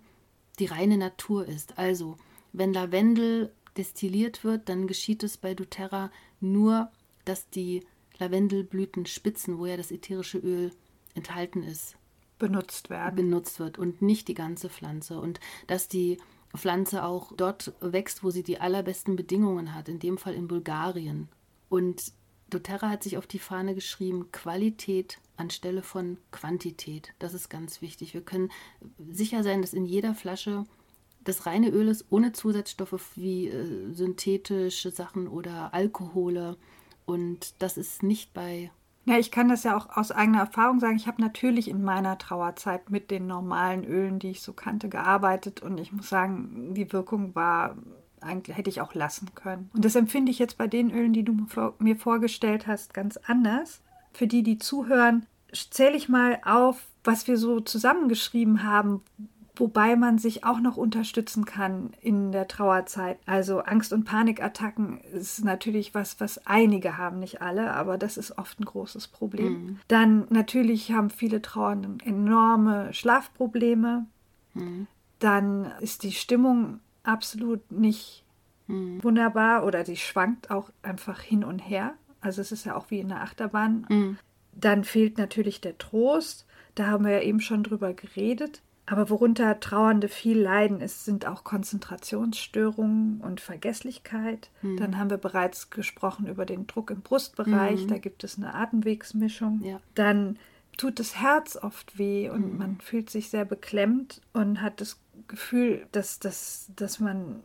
die 0.59 0.65
reine 0.65 0.97
Natur 0.97 1.47
ist. 1.47 1.77
Also, 1.77 2.17
wenn 2.53 2.73
Lavendel 2.73 3.51
destilliert 3.77 4.43
wird, 4.43 4.69
dann 4.69 4.87
geschieht 4.87 5.23
es 5.23 5.37
bei 5.37 5.53
doTERRA 5.53 6.11
nur, 6.39 6.91
dass 7.25 7.49
die 7.49 7.85
Lavendelblütenspitzen, 8.19 9.57
wo 9.57 9.65
ja 9.65 9.77
das 9.77 9.91
ätherische 9.91 10.37
Öl 10.37 10.71
enthalten 11.15 11.63
ist, 11.63 11.95
benutzt 12.37 12.89
werden. 12.89 13.15
Benutzt 13.15 13.59
wird 13.59 13.77
und 13.77 14.01
nicht 14.01 14.27
die 14.27 14.33
ganze 14.33 14.69
Pflanze. 14.69 15.19
Und 15.19 15.39
dass 15.67 15.87
die 15.87 16.17
Pflanze 16.55 17.03
auch 17.03 17.31
dort 17.35 17.73
wächst, 17.79 18.23
wo 18.23 18.31
sie 18.31 18.43
die 18.43 18.59
allerbesten 18.59 19.15
Bedingungen 19.15 19.75
hat, 19.75 19.89
in 19.89 19.99
dem 19.99 20.17
Fall 20.17 20.33
in 20.33 20.47
Bulgarien. 20.47 21.29
Und 21.69 22.13
doTERRA 22.49 22.89
hat 22.89 23.03
sich 23.03 23.17
auf 23.17 23.27
die 23.27 23.39
Fahne 23.39 23.75
geschrieben, 23.75 24.31
Qualität 24.31 25.19
anstelle 25.37 25.83
von 25.83 26.17
Quantität. 26.31 27.13
Das 27.19 27.33
ist 27.33 27.49
ganz 27.49 27.81
wichtig. 27.81 28.13
Wir 28.13 28.21
können 28.21 28.51
sicher 29.11 29.43
sein, 29.43 29.61
dass 29.61 29.73
in 29.73 29.85
jeder 29.85 30.15
Flasche 30.15 30.65
das 31.23 31.45
reine 31.45 31.69
Öl 31.69 31.87
ist, 31.87 32.05
ohne 32.09 32.31
Zusatzstoffe 32.31 33.15
wie 33.15 33.47
äh, 33.47 33.93
synthetische 33.93 34.89
Sachen 34.91 35.27
oder 35.27 35.73
Alkohole. 35.73 36.57
Und 37.05 37.53
das 37.59 37.77
ist 37.77 38.03
nicht 38.03 38.33
bei 38.33 38.71
ja, 39.05 39.17
ich 39.17 39.31
kann 39.31 39.49
das 39.49 39.63
ja 39.63 39.75
auch 39.75 39.95
aus 39.97 40.11
eigener 40.11 40.39
Erfahrung 40.39 40.79
sagen. 40.79 40.95
Ich 40.95 41.07
habe 41.07 41.21
natürlich 41.21 41.67
in 41.67 41.83
meiner 41.83 42.17
Trauerzeit 42.17 42.89
mit 42.89 43.09
den 43.11 43.27
normalen 43.27 43.83
Ölen, 43.83 44.19
die 44.19 44.29
ich 44.29 44.41
so 44.41 44.53
kannte, 44.53 44.89
gearbeitet 44.89 45.61
und 45.61 45.79
ich 45.79 45.91
muss 45.91 46.09
sagen, 46.09 46.73
die 46.73 46.91
Wirkung 46.91 47.33
war 47.33 47.75
eigentlich 48.21 48.57
hätte 48.57 48.69
ich 48.69 48.81
auch 48.81 48.93
lassen 48.93 49.29
können. 49.35 49.69
Und 49.73 49.85
das 49.85 49.95
empfinde 49.95 50.31
ich 50.31 50.39
jetzt 50.39 50.57
bei 50.57 50.67
den 50.67 50.91
Ölen, 50.91 51.13
die 51.13 51.23
du 51.23 51.47
mir 51.79 51.95
vorgestellt 51.95 52.67
hast, 52.67 52.93
ganz 52.93 53.17
anders. 53.17 53.81
Für 54.13 54.27
die, 54.27 54.43
die 54.43 54.57
zuhören, 54.57 55.25
zähle 55.53 55.95
ich 55.95 56.09
mal 56.09 56.39
auf, 56.43 56.85
was 57.03 57.27
wir 57.27 57.37
so 57.37 57.59
zusammengeschrieben 57.59 58.63
haben, 58.63 59.03
wobei 59.59 59.95
man 59.95 60.17
sich 60.17 60.43
auch 60.43 60.59
noch 60.59 60.77
unterstützen 60.77 61.45
kann 61.45 61.91
in 62.01 62.31
der 62.31 62.47
Trauerzeit. 62.47 63.17
Also 63.25 63.59
Angst- 63.59 63.93
und 63.93 64.05
Panikattacken 64.05 64.99
ist 65.13 65.43
natürlich 65.43 65.93
was, 65.93 66.19
was 66.19 66.45
einige 66.45 66.97
haben, 66.97 67.19
nicht 67.19 67.41
alle, 67.41 67.73
aber 67.73 67.97
das 67.97 68.17
ist 68.17 68.37
oft 68.37 68.59
ein 68.59 68.65
großes 68.65 69.07
Problem. 69.07 69.53
Mhm. 69.53 69.79
Dann 69.87 70.27
natürlich 70.29 70.91
haben 70.91 71.09
viele 71.09 71.41
Trauernden 71.41 71.99
enorme 71.99 72.93
Schlafprobleme. 72.93 74.05
Mhm. 74.53 74.87
Dann 75.19 75.71
ist 75.81 76.03
die 76.03 76.13
Stimmung 76.13 76.79
absolut 77.03 77.71
nicht 77.71 78.23
mhm. 78.67 79.03
wunderbar 79.03 79.65
oder 79.65 79.83
die 79.83 79.97
schwankt 79.97 80.51
auch 80.51 80.69
einfach 80.81 81.19
hin 81.21 81.43
und 81.43 81.59
her. 81.59 81.93
Also 82.21 82.41
es 82.41 82.51
ist 82.51 82.65
ja 82.65 82.75
auch 82.75 82.89
wie 82.89 82.99
in 82.99 83.09
der 83.09 83.21
Achterbahn. 83.21 83.85
Mhm. 83.89 84.17
Dann 84.53 84.83
fehlt 84.83 85.17
natürlich 85.17 85.61
der 85.61 85.77
Trost. 85.77 86.45
Da 86.75 86.87
haben 86.87 87.05
wir 87.05 87.11
ja 87.11 87.21
eben 87.21 87.41
schon 87.41 87.63
drüber 87.63 87.93
geredet. 87.93 88.61
Aber 88.89 89.11
worunter 89.11 89.59
Trauernde 89.59 90.07
viel 90.07 90.39
leiden, 90.39 90.81
ist, 90.81 91.05
sind 91.05 91.27
auch 91.27 91.43
Konzentrationsstörungen 91.43 93.21
und 93.21 93.39
Vergesslichkeit. 93.39 94.49
Mhm. 94.63 94.77
Dann 94.77 94.97
haben 94.97 95.11
wir 95.11 95.17
bereits 95.17 95.69
gesprochen 95.69 96.25
über 96.25 96.43
den 96.43 96.65
Druck 96.65 96.89
im 96.89 97.01
Brustbereich. 97.01 97.83
Mhm. 97.83 97.87
Da 97.87 97.97
gibt 97.99 98.23
es 98.23 98.37
eine 98.37 98.55
Atemwegsmischung. 98.55 99.61
Ja. 99.63 99.79
Dann 99.93 100.39
tut 100.75 100.97
das 100.97 101.21
Herz 101.21 101.55
oft 101.55 101.99
weh 101.99 102.29
und 102.31 102.53
mhm. 102.53 102.57
man 102.57 102.81
fühlt 102.81 103.11
sich 103.11 103.29
sehr 103.29 103.45
beklemmt 103.45 104.21
und 104.33 104.59
hat 104.59 104.81
das 104.81 104.99
Gefühl, 105.27 105.85
dass, 105.91 106.17
dass, 106.17 106.71
dass 106.75 106.99
man 106.99 107.43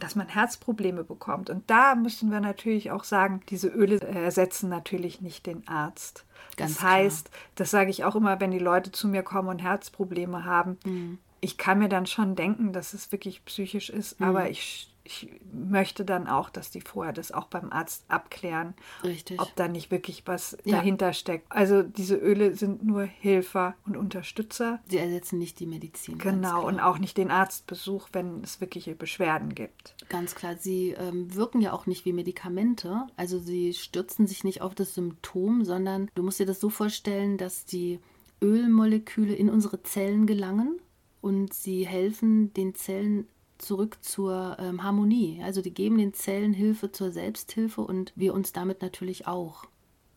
dass 0.00 0.16
man 0.16 0.28
Herzprobleme 0.28 1.04
bekommt. 1.04 1.50
Und 1.50 1.68
da 1.70 1.94
müssen 1.94 2.30
wir 2.30 2.40
natürlich 2.40 2.90
auch 2.90 3.04
sagen, 3.04 3.40
diese 3.48 3.68
Öle 3.68 4.00
ersetzen 4.00 4.68
natürlich 4.68 5.20
nicht 5.20 5.46
den 5.46 5.66
Arzt. 5.68 6.24
Ganz 6.56 6.74
das 6.74 6.82
heißt, 6.82 7.30
klar. 7.30 7.40
das 7.54 7.70
sage 7.70 7.90
ich 7.90 8.04
auch 8.04 8.16
immer, 8.16 8.40
wenn 8.40 8.50
die 8.50 8.58
Leute 8.58 8.92
zu 8.92 9.08
mir 9.08 9.22
kommen 9.22 9.48
und 9.48 9.62
Herzprobleme 9.62 10.44
haben. 10.44 10.78
Mhm. 10.84 11.18
Ich 11.40 11.56
kann 11.56 11.78
mir 11.78 11.88
dann 11.88 12.06
schon 12.06 12.36
denken, 12.36 12.72
dass 12.72 12.92
es 12.92 13.12
wirklich 13.12 13.44
psychisch 13.44 13.88
ist, 13.88 14.20
mhm. 14.20 14.26
aber 14.26 14.50
ich 14.50 14.89
ich 15.04 15.28
möchte 15.52 16.04
dann 16.04 16.26
auch, 16.26 16.50
dass 16.50 16.70
die 16.70 16.80
vorher 16.80 17.12
das 17.12 17.32
auch 17.32 17.46
beim 17.46 17.72
Arzt 17.72 18.04
abklären, 18.08 18.74
Richtig. 19.02 19.40
ob 19.40 19.54
da 19.56 19.68
nicht 19.68 19.90
wirklich 19.90 20.22
was 20.26 20.56
ja. 20.64 20.76
dahinter 20.76 21.12
steckt. 21.12 21.46
Also 21.50 21.82
diese 21.82 22.16
Öle 22.16 22.54
sind 22.54 22.84
nur 22.84 23.04
Helfer 23.04 23.74
und 23.86 23.96
Unterstützer. 23.96 24.80
Sie 24.88 24.98
ersetzen 24.98 25.38
nicht 25.38 25.58
die 25.60 25.66
Medizin. 25.66 26.18
Genau, 26.18 26.66
und 26.66 26.80
auch 26.80 26.98
nicht 26.98 27.16
den 27.16 27.30
Arztbesuch, 27.30 28.08
wenn 28.12 28.42
es 28.42 28.60
wirkliche 28.60 28.94
Beschwerden 28.94 29.54
gibt. 29.54 29.94
Ganz 30.08 30.34
klar, 30.34 30.56
sie 30.56 30.90
ähm, 30.90 31.34
wirken 31.34 31.60
ja 31.60 31.72
auch 31.72 31.86
nicht 31.86 32.04
wie 32.04 32.12
Medikamente. 32.12 33.06
Also 33.16 33.38
sie 33.38 33.72
stürzen 33.74 34.26
sich 34.26 34.44
nicht 34.44 34.62
auf 34.62 34.74
das 34.74 34.94
Symptom, 34.94 35.64
sondern 35.64 36.10
du 36.14 36.22
musst 36.22 36.40
dir 36.40 36.46
das 36.46 36.60
so 36.60 36.70
vorstellen, 36.70 37.38
dass 37.38 37.64
die 37.64 38.00
Ölmoleküle 38.42 39.34
in 39.34 39.50
unsere 39.50 39.82
Zellen 39.82 40.26
gelangen 40.26 40.80
und 41.20 41.52
sie 41.52 41.86
helfen 41.86 42.52
den 42.54 42.74
Zellen 42.74 43.26
zurück 43.60 43.98
zur 44.00 44.56
ähm, 44.58 44.82
Harmonie. 44.82 45.40
Also 45.44 45.62
die 45.62 45.72
geben 45.72 45.98
den 45.98 46.14
Zellen 46.14 46.52
Hilfe 46.52 46.92
zur 46.92 47.10
Selbsthilfe 47.10 47.80
und 47.80 48.12
wir 48.16 48.34
uns 48.34 48.52
damit 48.52 48.82
natürlich 48.82 49.26
auch. 49.26 49.64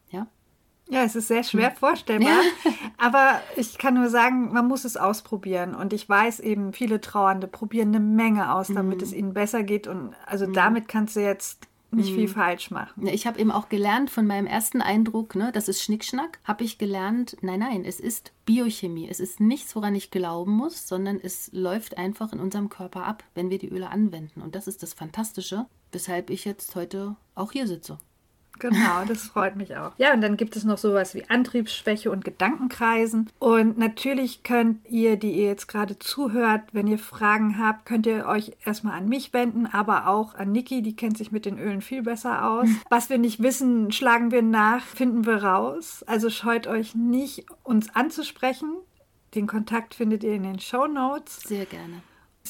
Ja? 0.09 0.27
Ja, 0.89 1.03
es 1.03 1.15
ist 1.15 1.27
sehr 1.27 1.43
schwer 1.43 1.71
vorstellbar. 1.71 2.29
Ja. 2.29 2.71
Aber 2.97 3.41
ich 3.55 3.77
kann 3.77 3.93
nur 3.93 4.09
sagen, 4.09 4.51
man 4.53 4.67
muss 4.67 4.85
es 4.85 4.97
ausprobieren. 4.97 5.75
Und 5.75 5.93
ich 5.93 6.07
weiß 6.07 6.39
eben, 6.41 6.73
viele 6.73 7.01
Trauernde 7.01 7.47
probieren 7.47 7.89
eine 7.89 7.99
Menge 7.99 8.53
aus, 8.53 8.67
damit 8.67 8.97
mhm. 8.97 9.03
es 9.03 9.13
ihnen 9.13 9.33
besser 9.33 9.63
geht. 9.63 9.87
Und 9.87 10.13
also 10.25 10.47
mhm. 10.47 10.53
damit 10.53 10.87
kannst 10.87 11.15
du 11.15 11.21
jetzt 11.21 11.67
nicht 11.95 12.11
mhm. 12.11 12.15
viel 12.15 12.27
falsch 12.27 12.71
machen. 12.71 13.07
Ich 13.07 13.27
habe 13.27 13.39
eben 13.39 13.51
auch 13.51 13.69
gelernt 13.69 14.09
von 14.09 14.25
meinem 14.27 14.47
ersten 14.47 14.81
Eindruck, 14.81 15.35
ne, 15.35 15.51
das 15.53 15.67
ist 15.67 15.81
Schnickschnack, 15.81 16.39
habe 16.43 16.63
ich 16.63 16.77
gelernt, 16.77 17.37
nein, 17.41 17.59
nein, 17.59 17.85
es 17.85 17.99
ist 17.99 18.31
Biochemie. 18.45 19.07
Es 19.09 19.19
ist 19.19 19.39
nichts, 19.39 19.75
woran 19.75 19.95
ich 19.95 20.11
glauben 20.11 20.51
muss, 20.51 20.87
sondern 20.87 21.19
es 21.21 21.49
läuft 21.53 21.97
einfach 21.97 22.33
in 22.33 22.39
unserem 22.39 22.69
Körper 22.69 23.05
ab, 23.05 23.23
wenn 23.35 23.49
wir 23.49 23.57
die 23.57 23.69
Öle 23.69 23.89
anwenden. 23.89 24.41
Und 24.41 24.55
das 24.55 24.67
ist 24.67 24.83
das 24.83 24.93
Fantastische, 24.93 25.65
weshalb 25.91 26.29
ich 26.29 26.45
jetzt 26.45 26.75
heute 26.75 27.15
auch 27.35 27.51
hier 27.51 27.67
sitze. 27.67 27.97
Genau, 28.59 29.03
das 29.07 29.23
freut 29.23 29.55
mich 29.55 29.75
auch. 29.75 29.91
Ja, 29.97 30.13
und 30.13 30.21
dann 30.21 30.37
gibt 30.37 30.55
es 30.55 30.63
noch 30.63 30.77
sowas 30.77 31.15
wie 31.15 31.29
Antriebsschwäche 31.29 32.11
und 32.11 32.23
Gedankenkreisen. 32.23 33.29
Und 33.39 33.77
natürlich 33.77 34.43
könnt 34.43 34.87
ihr, 34.87 35.17
die 35.17 35.31
ihr 35.31 35.47
jetzt 35.47 35.67
gerade 35.67 35.99
zuhört, 35.99 36.61
wenn 36.71 36.87
ihr 36.87 36.99
Fragen 36.99 37.57
habt, 37.57 37.85
könnt 37.85 38.05
ihr 38.05 38.25
euch 38.25 38.53
erstmal 38.65 38.97
an 38.97 39.09
mich 39.09 39.33
wenden, 39.33 39.65
aber 39.65 40.07
auch 40.07 40.35
an 40.35 40.51
Niki, 40.51 40.81
die 40.81 40.95
kennt 40.95 41.17
sich 41.17 41.31
mit 41.31 41.45
den 41.45 41.59
Ölen 41.59 41.81
viel 41.81 42.03
besser 42.03 42.47
aus. 42.47 42.69
Was 42.89 43.09
wir 43.09 43.17
nicht 43.17 43.41
wissen, 43.41 43.91
schlagen 43.91 44.31
wir 44.31 44.41
nach, 44.41 44.83
finden 44.85 45.25
wir 45.25 45.43
raus. 45.43 46.03
Also 46.07 46.29
scheut 46.29 46.67
euch 46.67 46.95
nicht, 46.95 47.45
uns 47.63 47.93
anzusprechen. 47.95 48.75
Den 49.35 49.47
Kontakt 49.47 49.95
findet 49.95 50.23
ihr 50.23 50.33
in 50.33 50.43
den 50.43 50.59
Show 50.59 50.87
Notes. 50.87 51.41
Sehr 51.41 51.65
gerne. 51.65 52.03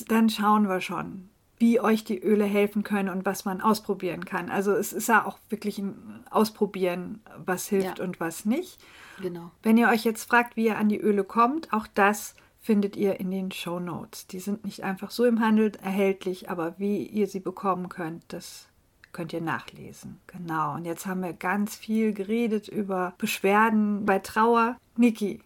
Dann 0.07 0.29
schauen 0.29 0.67
wir 0.67 0.81
schon 0.81 1.29
wie 1.63 1.80
euch 1.80 2.04
die 2.04 2.21
Öle 2.21 2.43
helfen 2.43 2.84
können 2.84 3.08
und 3.08 3.26
was 3.26 3.45
man 3.45 3.62
ausprobieren 3.62 4.26
kann. 4.26 4.49
Also 4.49 4.73
es 4.73 4.91
ist 4.91 5.08
ja 5.08 5.26
auch 5.26 5.38
wirklich 5.47 5.80
ein 5.80 6.26
Ausprobieren, 6.30 7.21
was 7.38 7.69
hilft 7.69 7.99
ja. 7.99 8.04
und 8.04 8.19
was 8.19 8.43
nicht. 8.43 8.84
Genau. 9.21 9.49
Wenn 9.62 9.78
ihr 9.78 9.88
euch 9.88 10.04
jetzt 10.04 10.26
fragt, 10.26 10.58
wie 10.58 10.65
ihr 10.65 10.78
an 10.78 10.89
die 10.89 10.99
Öle 10.99 11.23
kommt, 11.23 11.71
auch 11.71 11.88
das 11.88 12.36
findet 12.60 12.97
ihr 12.97 13.17
in 13.21 13.32
den 13.32 13.49
Show 13.54 13.80
Notes. 13.80 14.28
Die 14.28 14.41
sind 14.41 14.65
nicht 14.65 14.84
einfach 14.84 15.10
so 15.10 15.23
im 15.23 15.39
Handel 15.39 15.71
erhältlich, 15.82 16.49
aber 16.49 16.76
wie 16.80 17.06
ihr 17.06 17.28
sie 17.28 17.39
bekommen 17.39 17.88
könnt, 17.88 18.26
das 18.28 18.67
könnt 19.13 19.32
ihr 19.32 19.39
nachlesen. 19.39 20.19
Genau. 20.28 20.73
Und 20.73 20.84
jetzt 20.84 21.06
haben 21.06 21.23
wir 21.23 21.32
ganz 21.32 21.78
viel 21.78 22.12
geredet 22.12 22.67
über 22.67 23.13
Beschwerden 23.19 24.06
bei 24.06 24.19
Trauer. 24.19 24.76
Niki, 24.97 25.39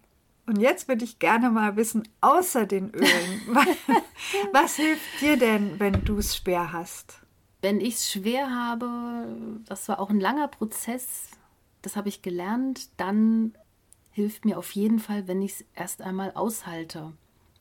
und 0.48 0.60
jetzt 0.60 0.88
würde 0.88 1.04
ich 1.04 1.20
gerne 1.20 1.52
mal 1.52 1.76
wissen, 1.76 2.08
außer 2.22 2.66
den 2.66 2.90
Ölen, 2.92 3.42
was 4.54 4.78
hilft 4.78 5.22
dir 5.22 5.38
denn, 5.38 5.80
wenn 5.80 6.06
du 6.06 6.18
es 6.18 6.38
schwer 6.38 6.72
hast? 6.72 7.20
Wenn 7.62 7.82
ich 7.82 7.96
es 7.96 8.12
schwer 8.12 8.50
habe, 8.50 9.60
das 9.66 9.88
war 9.90 10.00
auch 10.00 10.10
ein 10.10 10.20
langer 10.20 10.48
Prozess, 10.48 11.32
das 11.82 11.96
habe 11.96 12.10
ich 12.10 12.22
gelernt, 12.22 12.90
dann 12.98 13.58
hilft 14.12 14.46
mir 14.46 14.58
auf 14.58 14.72
jeden 14.72 15.00
Fall, 15.00 15.28
wenn 15.28 15.42
ich 15.42 15.52
es 15.52 15.66
erst 15.76 16.02
einmal 16.02 16.32
aushalte. 16.34 17.14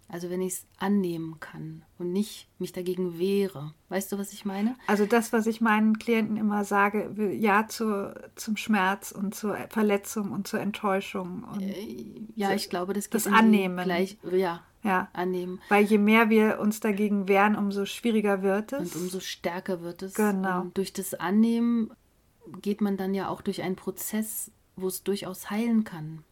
Also 0.08 0.30
wenn 0.30 0.40
ich 0.40 0.52
es 0.54 0.66
annehmen 0.78 1.40
kann 1.40 1.84
und 1.98 2.12
nicht 2.12 2.48
mich 2.58 2.72
dagegen 2.72 3.18
wehre. 3.18 3.74
Weißt 3.88 4.12
du, 4.12 4.18
was 4.18 4.32
ich 4.32 4.44
meine? 4.44 4.76
Also 4.86 5.04
das, 5.04 5.32
was 5.32 5.46
ich 5.46 5.60
meinen 5.60 5.98
Klienten 5.98 6.36
immer 6.36 6.64
sage, 6.64 7.32
ja 7.32 7.66
zu, 7.66 8.14
zum 8.36 8.56
Schmerz 8.56 9.10
und 9.10 9.34
zur 9.34 9.56
Verletzung 9.68 10.30
und 10.30 10.46
zur 10.46 10.60
Enttäuschung. 10.60 11.44
Und 11.52 11.60
äh, 11.60 12.26
ja, 12.36 12.52
ich 12.52 12.70
glaube, 12.70 12.92
das 12.92 13.10
geht 13.10 13.14
das 13.14 13.26
Annehmen. 13.26 13.84
Gleich, 13.84 14.16
ja, 14.30 14.62
ja, 14.84 15.08
annehmen. 15.12 15.60
Weil 15.68 15.84
je 15.84 15.98
mehr 15.98 16.30
wir 16.30 16.60
uns 16.60 16.78
dagegen 16.78 17.26
wehren, 17.26 17.56
umso 17.56 17.84
schwieriger 17.84 18.42
wird 18.42 18.72
es. 18.72 18.94
Und 18.94 19.02
umso 19.02 19.20
stärker 19.20 19.80
wird 19.82 20.02
es. 20.02 20.14
Genau. 20.14 20.62
Und 20.62 20.78
durch 20.78 20.92
das 20.92 21.14
Annehmen 21.14 21.90
geht 22.62 22.80
man 22.80 22.96
dann 22.96 23.12
ja 23.12 23.28
auch 23.28 23.42
durch 23.42 23.62
einen 23.62 23.76
Prozess, 23.76 24.52
wo 24.76 24.86
es 24.86 25.02
durchaus 25.02 25.50
heilen 25.50 25.82
kann. 25.82 26.22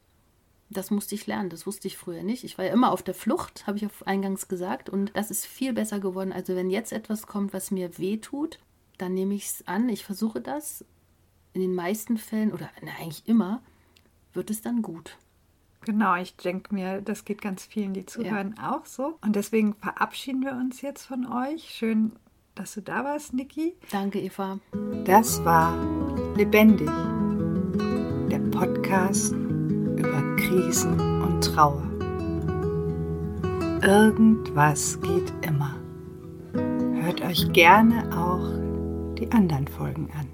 Das 0.71 0.91
musste 0.91 1.15
ich 1.15 1.27
lernen, 1.27 1.51
das 1.51 1.67
wusste 1.67 1.89
ich 1.89 1.97
früher 1.97 2.23
nicht. 2.23 2.43
Ich 2.43 2.59
war 2.59 2.65
ja 2.65 2.73
immer 2.73 2.91
auf 2.91 3.03
der 3.03 3.15
Flucht, 3.15 3.67
habe 3.67 3.77
ich 3.79 3.87
auf 3.87 4.07
eingangs 4.07 4.49
gesagt. 4.49 4.89
Und 4.89 5.13
das 5.15 5.31
ist 5.31 5.47
viel 5.47 5.73
besser 5.73 6.01
geworden. 6.01 6.33
Also 6.33 6.57
wenn 6.57 6.71
jetzt 6.71 6.93
etwas 6.93 7.27
kommt, 7.27 7.53
was 7.53 7.71
mir 7.71 7.99
weh 7.99 8.17
tut, 8.17 8.59
dann 8.99 9.15
nehme 9.15 9.35
ich 9.35 9.47
es 9.47 9.69
an, 9.69 9.89
ich 9.89 10.05
versuche 10.05 10.41
das. 10.41 10.85
In 11.53 11.61
den 11.61 11.75
meisten 11.75 12.19
Fällen, 12.19 12.53
oder 12.53 12.69
na, 12.83 12.91
eigentlich 12.99 13.29
immer, 13.29 13.63
wird 14.33 14.51
es 14.51 14.61
dann 14.61 14.83
gut. 14.83 15.17
Genau, 15.85 16.17
ich 16.17 16.37
denke 16.37 16.75
mir, 16.75 17.01
das 17.03 17.25
geht 17.25 17.43
ganz 17.43 17.65
vielen, 17.65 17.93
die 17.93 18.07
zuhören, 18.07 18.55
ja. 18.57 18.75
auch 18.75 18.87
so. 18.87 19.19
Und 19.21 19.37
deswegen 19.37 19.75
verabschieden 19.75 20.43
wir 20.43 20.53
uns 20.53 20.81
jetzt 20.81 21.05
von 21.05 21.27
euch. 21.27 21.71
Schön, 21.71 22.13
dass 22.55 22.75
du 22.75 22.83
da 22.83 23.05
warst, 23.05 23.35
Niki. 23.35 23.75
Danke, 23.91 24.21
Eva. 24.21 24.59
Das 25.05 25.45
war 25.45 25.77
Lebendig, 26.37 26.91
der 28.31 28.41
Podcast 28.51 29.35
Krisen 30.49 31.01
und 31.23 31.41
Trauer. 31.43 31.83
Irgendwas 33.83 35.01
geht 35.01 35.33
immer. 35.41 35.75
Hört 37.03 37.23
euch 37.23 37.51
gerne 37.53 38.05
auch 38.15 38.47
die 39.19 39.31
anderen 39.33 39.67
Folgen 39.67 40.09
an. 40.19 40.34